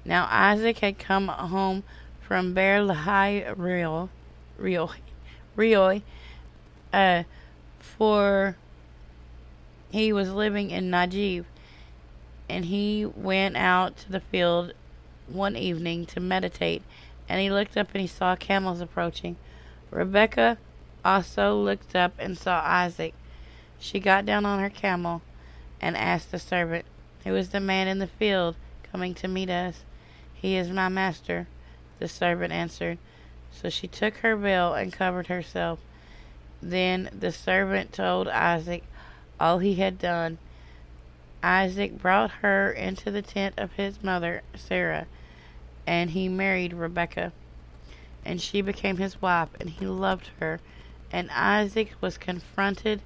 Now 0.03 0.27
Isaac 0.29 0.79
had 0.79 0.99
come 0.99 1.27
home 1.27 1.83
from 2.19 2.53
Beer 2.53 2.79
Lahai 2.79 3.53
Roi, 3.55 4.09
Roi, 5.55 6.01
uh, 6.91 7.23
for 7.79 8.57
he 9.91 10.13
was 10.13 10.31
living 10.31 10.71
in 10.71 10.91
Negev, 10.91 11.45
and 12.47 12.65
he 12.65 13.05
went 13.05 13.55
out 13.55 13.97
to 13.97 14.11
the 14.11 14.19
field 14.19 14.73
one 15.27 15.55
evening 15.55 16.05
to 16.07 16.19
meditate, 16.19 16.83
and 17.27 17.39
he 17.39 17.49
looked 17.49 17.77
up 17.77 17.89
and 17.93 18.01
he 18.01 18.07
saw 18.07 18.35
camels 18.35 18.81
approaching. 18.81 19.37
Rebekah 19.91 20.57
also 21.03 21.55
looked 21.55 21.95
up 21.95 22.13
and 22.19 22.37
saw 22.37 22.61
Isaac. 22.63 23.13
She 23.79 23.99
got 23.99 24.25
down 24.25 24.45
on 24.45 24.59
her 24.59 24.69
camel 24.69 25.21
and 25.81 25.95
asked 25.95 26.31
the 26.31 26.39
servant, 26.39 26.85
Who 27.23 27.35
is 27.35 27.49
the 27.49 27.59
man 27.59 27.87
in 27.87 27.99
the 27.99 28.07
field 28.07 28.55
coming 28.91 29.13
to 29.15 29.27
meet 29.27 29.49
us? 29.49 29.83
He 30.33 30.55
is 30.55 30.69
my 30.69 30.89
master, 30.89 31.47
the 31.99 32.07
servant 32.07 32.53
answered. 32.53 32.97
So 33.51 33.69
she 33.69 33.87
took 33.87 34.17
her 34.17 34.35
veil 34.35 34.73
and 34.73 34.93
covered 34.93 35.27
herself. 35.27 35.79
Then 36.61 37.09
the 37.17 37.31
servant 37.31 37.93
told 37.93 38.27
Isaac 38.27 38.83
all 39.39 39.59
he 39.59 39.75
had 39.75 39.97
done. 39.97 40.37
Isaac 41.41 41.97
brought 41.97 42.31
her 42.41 42.71
into 42.71 43.11
the 43.11 43.21
tent 43.21 43.55
of 43.57 43.73
his 43.73 44.03
mother, 44.03 44.41
Sarah, 44.55 45.07
and 45.87 46.09
he 46.11 46.27
married 46.27 46.73
Rebekah. 46.73 47.31
And 48.25 48.41
she 48.41 48.61
became 48.61 48.97
his 48.97 49.21
wife, 49.21 49.49
and 49.59 49.69
he 49.69 49.87
loved 49.87 50.31
her. 50.39 50.59
And 51.11 51.31
Isaac 51.31 51.93
was 52.01 52.17
confronted, 52.17 53.01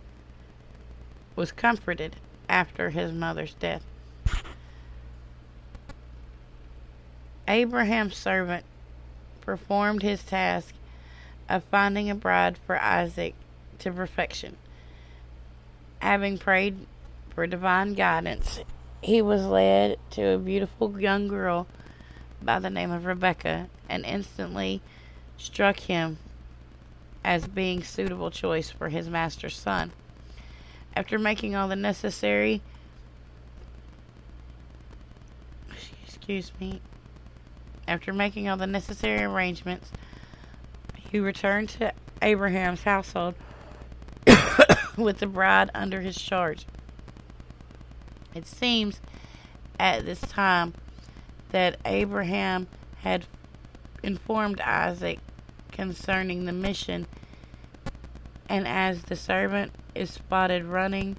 was 1.35 1.51
comforted 1.51 2.15
after 2.49 2.89
his 2.89 3.11
mother's 3.11 3.53
death. 3.55 3.83
Abraham's 7.47 8.15
servant 8.15 8.65
performed 9.41 10.01
his 10.01 10.23
task 10.23 10.73
of 11.49 11.63
finding 11.65 12.09
a 12.09 12.15
bride 12.15 12.57
for 12.65 12.79
Isaac 12.79 13.35
to 13.79 13.91
perfection. 13.91 14.55
Having 15.99 16.37
prayed 16.37 16.77
for 17.35 17.45
divine 17.47 17.93
guidance, 17.93 18.59
he 19.01 19.21
was 19.21 19.45
led 19.45 19.99
to 20.11 20.29
a 20.29 20.37
beautiful 20.37 20.99
young 20.99 21.27
girl 21.27 21.67
by 22.41 22.59
the 22.59 22.69
name 22.69 22.91
of 22.91 23.05
Rebekah 23.05 23.67
and 23.89 24.05
instantly 24.05 24.81
struck 25.37 25.79
him 25.79 26.17
as 27.23 27.47
being 27.47 27.83
suitable 27.83 28.31
choice 28.31 28.69
for 28.69 28.89
his 28.89 29.09
master's 29.09 29.57
son. 29.57 29.91
After 30.95 31.17
making 31.17 31.55
all 31.55 31.67
the 31.67 31.75
necessary 31.75 32.61
excuse 36.05 36.51
me 36.59 36.79
after 37.87 38.13
making 38.13 38.47
all 38.47 38.55
the 38.55 38.67
necessary 38.67 39.23
arrangements 39.23 39.91
he 40.95 41.19
returned 41.19 41.69
to 41.69 41.93
Abraham's 42.21 42.83
household 42.83 43.35
with 44.97 45.19
the 45.19 45.27
bride 45.27 45.69
under 45.75 46.01
his 46.01 46.15
charge. 46.15 46.65
It 48.33 48.47
seems 48.47 48.99
at 49.79 50.05
this 50.05 50.21
time 50.21 50.73
that 51.49 51.77
Abraham 51.85 52.67
had 53.01 53.25
informed 54.01 54.59
Isaac 54.61 55.19
concerning 55.71 56.45
the 56.45 56.51
mission, 56.51 57.05
and 58.49 58.67
as 58.67 59.03
the 59.03 59.15
servant 59.15 59.71
is 59.95 60.11
spotted 60.11 60.65
running 60.65 61.17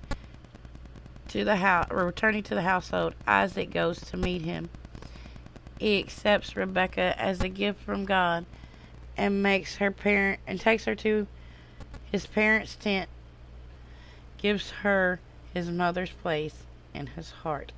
to 1.28 1.44
the 1.44 1.56
house 1.56 1.86
or 1.90 2.04
returning 2.04 2.42
to 2.44 2.54
the 2.54 2.62
household, 2.62 3.14
Isaac 3.26 3.70
goes 3.70 4.00
to 4.02 4.16
meet 4.16 4.42
him. 4.42 4.68
He 5.78 5.98
accepts 5.98 6.56
Rebekah 6.56 7.20
as 7.20 7.40
a 7.40 7.48
gift 7.48 7.82
from 7.82 8.04
God 8.04 8.46
and 9.16 9.42
makes 9.42 9.76
her 9.76 9.90
parent 9.90 10.40
and 10.46 10.60
takes 10.60 10.84
her 10.84 10.94
to 10.96 11.26
his 12.10 12.26
parents' 12.26 12.76
tent, 12.76 13.08
gives 14.38 14.70
her 14.70 15.18
his 15.52 15.70
mother's 15.70 16.10
place 16.10 16.62
in 16.92 17.08
his 17.08 17.30
heart. 17.30 17.72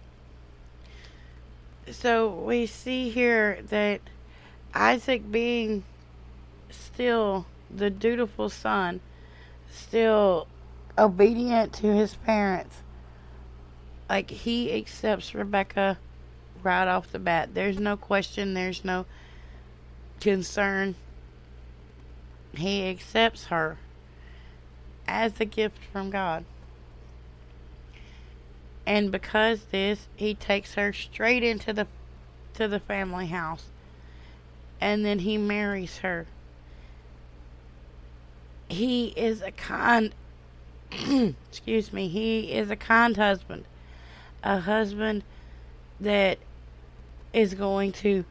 So 1.90 2.28
we 2.28 2.66
see 2.66 3.11
here 3.11 3.61
that 3.68 4.00
Isaac 4.74 5.30
being 5.30 5.85
still 6.68 7.46
the 7.74 7.90
dutiful 7.90 8.50
son, 8.50 9.00
still 9.70 10.48
obedient 10.98 11.72
to 11.74 11.94
his 11.94 12.14
parents, 12.14 12.76
like 14.09 14.30
he 14.30 14.72
accepts 14.72 15.35
Rebekah 15.35 15.98
right 16.62 16.88
off 16.88 17.12
the 17.12 17.18
bat. 17.18 17.54
There's 17.54 17.78
no 17.78 17.96
question, 17.96 18.54
there's 18.54 18.85
no 18.85 19.06
concern. 20.20 20.94
He 22.54 22.88
accepts 22.88 23.46
her 23.46 23.78
as 25.06 25.38
a 25.40 25.44
gift 25.44 25.78
from 25.92 26.11
God. 26.11 26.44
And 28.87 29.11
because 29.11 29.64
this, 29.72 30.06
he 30.14 30.35
takes 30.35 30.74
her 30.74 30.92
straight 30.92 31.42
into 31.42 31.72
the 31.72 31.87
to 32.54 32.68
the 32.68 32.80
family 32.80 33.26
house. 33.26 33.64
And 34.80 35.04
then 35.04 35.20
he 35.20 35.37
marries 35.37 35.98
her. 35.98 36.26
He 38.68 39.09
is 39.09 39.42
a 39.42 39.50
kind 39.50 40.14
excuse 41.49 41.92
me, 41.92 42.09
he 42.09 42.53
is 42.53 42.70
a 42.70 42.77
kind 42.77 43.16
husband. 43.16 43.64
A 44.42 44.61
husband 44.61 45.25
that 46.01 46.38
is 47.33 47.55
going 47.55 47.92
to 47.92 48.25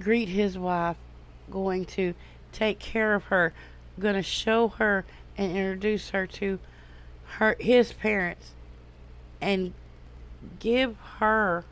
greet 0.00 0.28
his 0.28 0.56
wife, 0.56 0.96
going 1.50 1.84
to 1.84 2.14
take 2.52 2.78
care 2.78 3.14
of 3.14 3.24
her, 3.24 3.52
going 3.98 4.14
to 4.14 4.22
show 4.22 4.68
her 4.68 5.04
and 5.36 5.56
introduce 5.56 6.10
her 6.10 6.26
to 6.26 6.58
her 7.24 7.56
his 7.58 7.92
parents 7.92 8.52
and 9.40 9.72
give 10.58 10.96
her 11.18 11.64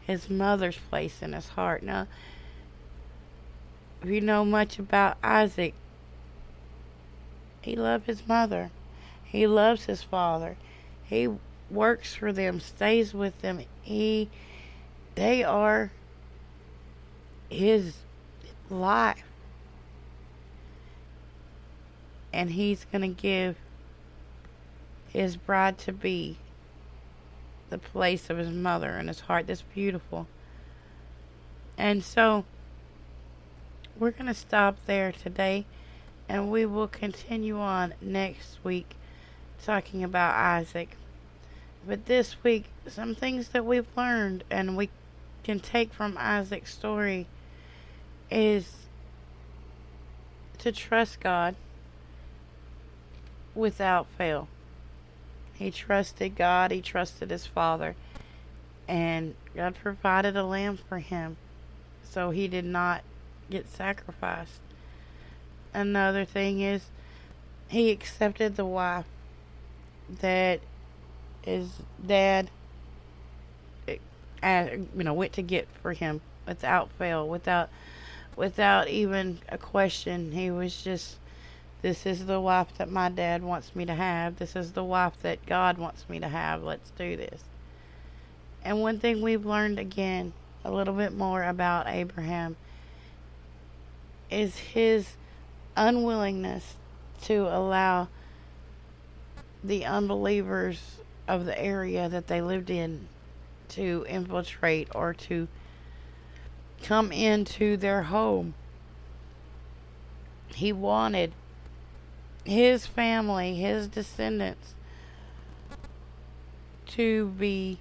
his 0.00 0.28
mother's 0.28 0.78
place 0.90 1.22
in 1.22 1.32
his 1.32 1.48
heart. 1.50 1.82
Now, 1.82 2.06
if 4.02 4.08
you 4.08 4.20
know 4.20 4.44
much 4.44 4.78
about 4.78 5.16
Isaac, 5.22 5.74
he 7.60 7.76
loved 7.76 8.06
his 8.06 8.26
mother. 8.26 8.70
He 9.32 9.46
loves 9.46 9.86
his 9.86 10.02
father. 10.02 10.58
He 11.04 11.26
works 11.70 12.14
for 12.14 12.34
them, 12.34 12.60
stays 12.60 13.14
with 13.14 13.40
them. 13.40 13.64
He 13.80 14.28
they 15.14 15.42
are 15.42 15.90
his 17.48 17.96
life. 18.68 19.24
And 22.30 22.50
he's 22.50 22.84
going 22.92 23.02
to 23.02 23.22
give 23.22 23.56
his 25.08 25.38
bride 25.38 25.78
to 25.78 25.92
be 25.92 26.36
the 27.70 27.78
place 27.78 28.28
of 28.28 28.36
his 28.36 28.50
mother 28.50 28.98
in 28.98 29.08
his 29.08 29.20
heart. 29.20 29.46
That's 29.46 29.62
beautiful. 29.62 30.26
And 31.78 32.04
so 32.04 32.44
we're 33.98 34.10
going 34.10 34.26
to 34.26 34.34
stop 34.34 34.76
there 34.84 35.10
today 35.10 35.64
and 36.28 36.50
we 36.50 36.66
will 36.66 36.88
continue 36.88 37.58
on 37.58 37.94
next 38.02 38.58
week 38.62 38.96
talking 39.64 40.04
about 40.04 40.34
Isaac. 40.34 40.96
But 41.86 42.06
this 42.06 42.36
week, 42.42 42.66
some 42.86 43.14
things 43.14 43.48
that 43.48 43.64
we've 43.64 43.86
learned 43.96 44.44
and 44.50 44.76
we 44.76 44.90
can 45.42 45.60
take 45.60 45.92
from 45.92 46.16
Isaac's 46.18 46.72
story 46.72 47.26
is 48.30 48.86
to 50.58 50.70
trust 50.70 51.20
God 51.20 51.56
without 53.54 54.06
fail. 54.16 54.48
He 55.54 55.70
trusted 55.70 56.36
God, 56.36 56.70
he 56.70 56.80
trusted 56.80 57.30
his 57.30 57.46
father, 57.46 57.94
and 58.88 59.34
God 59.54 59.74
provided 59.74 60.36
a 60.36 60.44
lamb 60.44 60.78
for 60.88 60.98
him 60.98 61.36
so 62.02 62.30
he 62.30 62.46
did 62.48 62.64
not 62.64 63.02
get 63.50 63.68
sacrificed. 63.68 64.60
Another 65.74 66.24
thing 66.24 66.60
is 66.60 66.86
he 67.68 67.90
accepted 67.90 68.56
the 68.56 68.64
wife 68.64 69.06
that 70.20 70.60
his 71.42 71.68
dad 72.04 72.50
uh, 74.42 74.66
you 74.96 75.04
know 75.04 75.14
went 75.14 75.32
to 75.32 75.42
get 75.42 75.68
for 75.82 75.92
him 75.92 76.20
without 76.46 76.90
fail 76.92 77.28
without 77.28 77.68
without 78.36 78.88
even 78.88 79.38
a 79.48 79.58
question. 79.58 80.32
He 80.32 80.50
was 80.50 80.82
just 80.82 81.16
this 81.82 82.06
is 82.06 82.26
the 82.26 82.40
wife 82.40 82.68
that 82.78 82.90
my 82.90 83.08
dad 83.08 83.42
wants 83.42 83.74
me 83.74 83.84
to 83.86 83.94
have. 83.94 84.36
This 84.36 84.54
is 84.54 84.72
the 84.72 84.84
wife 84.84 85.14
that 85.22 85.44
god 85.46 85.78
wants 85.78 86.08
me 86.08 86.20
to 86.20 86.28
have. 86.28 86.62
Let's 86.62 86.90
do 86.92 87.16
this. 87.16 87.42
And 88.64 88.80
one 88.80 89.00
thing 89.00 89.20
we've 89.20 89.44
learned 89.44 89.78
again 89.78 90.32
a 90.64 90.70
little 90.70 90.94
bit 90.94 91.12
more 91.12 91.42
about 91.42 91.88
abraham 91.88 92.56
is 94.30 94.56
his 94.56 95.06
unwillingness 95.76 96.76
to 97.22 97.46
allow 97.48 98.08
the 99.62 99.84
unbelievers 99.84 100.98
of 101.28 101.44
the 101.44 101.60
area 101.60 102.08
that 102.08 102.26
they 102.26 102.40
lived 102.40 102.70
in 102.70 103.08
to 103.68 104.04
infiltrate 104.08 104.88
or 104.94 105.14
to 105.14 105.48
come 106.82 107.12
into 107.12 107.76
their 107.76 108.02
home. 108.02 108.54
He 110.48 110.72
wanted 110.72 111.32
his 112.44 112.86
family, 112.86 113.54
his 113.54 113.86
descendants, 113.88 114.74
to 116.88 117.28
be 117.38 117.78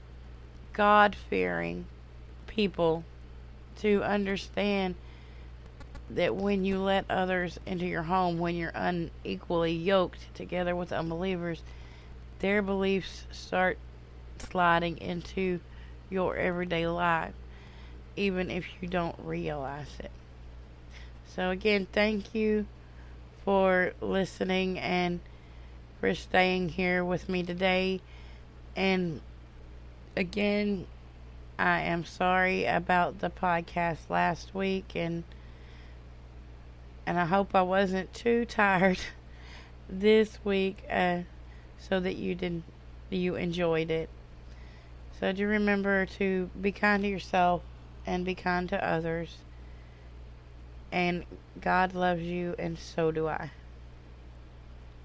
God 0.74 1.16
fearing 1.16 1.86
people 2.48 3.04
to 3.80 4.04
understand 4.04 4.96
that 6.16 6.36
when 6.36 6.66
you 6.66 6.80
let 6.80 7.06
others 7.10 7.60
into 7.66 7.86
your 7.86 8.04
home, 8.04 8.38
when 8.38 8.56
you're 8.56 8.72
unequally 8.74 9.74
yoked 9.74 10.34
together 10.36 10.76
with 10.76 10.92
unbelievers, 10.92 11.62
their 12.40 12.62
beliefs 12.62 13.26
start 13.32 13.78
sliding 14.40 14.98
into 14.98 15.60
your 16.10 16.36
everyday 16.36 16.88
life, 16.88 17.34
even 18.16 18.52
if 18.52 18.66
you 18.82 18.88
don't 18.88 19.16
realize 19.24 19.92
it. 20.00 20.12
So, 21.36 21.50
again, 21.50 21.88
thank 21.92 22.36
you 22.36 22.66
for 23.46 23.94
listening 24.02 24.78
and 24.80 25.20
for 26.00 26.14
staying 26.14 26.70
here 26.70 27.06
with 27.06 27.30
me 27.30 27.44
today. 27.44 28.02
And 28.76 29.22
again, 30.18 30.88
I 31.58 31.82
am 31.82 32.06
sorry 32.06 32.66
about 32.66 33.20
the 33.20 33.30
podcast 33.30 34.10
last 34.10 34.54
week 34.54 34.92
and 34.96 35.24
and 37.06 37.20
I 37.20 37.26
hope 37.26 37.56
I 37.56 37.62
wasn't 37.62 38.14
too 38.14 38.46
tired 38.46 39.00
this 39.90 40.40
week 40.44 40.84
uh, 40.90 41.20
so 41.78 42.00
that 42.00 42.16
you 42.16 42.36
didn't 42.36 42.64
you 43.10 43.36
enjoyed 43.36 43.92
it. 43.92 44.10
So 45.20 45.32
do 45.32 45.48
remember 45.48 46.06
to 46.06 46.50
be 46.60 46.72
kind 46.72 47.04
to 47.04 47.10
yourself 47.10 47.62
and 48.06 48.26
be 48.26 48.36
kind 48.36 48.68
to 48.70 48.88
others. 48.88 49.38
And 50.92 51.26
God 51.60 51.94
loves 51.94 52.24
you 52.24 52.56
and 52.58 52.78
so 52.80 53.12
do 53.12 53.28
I. 53.28 53.52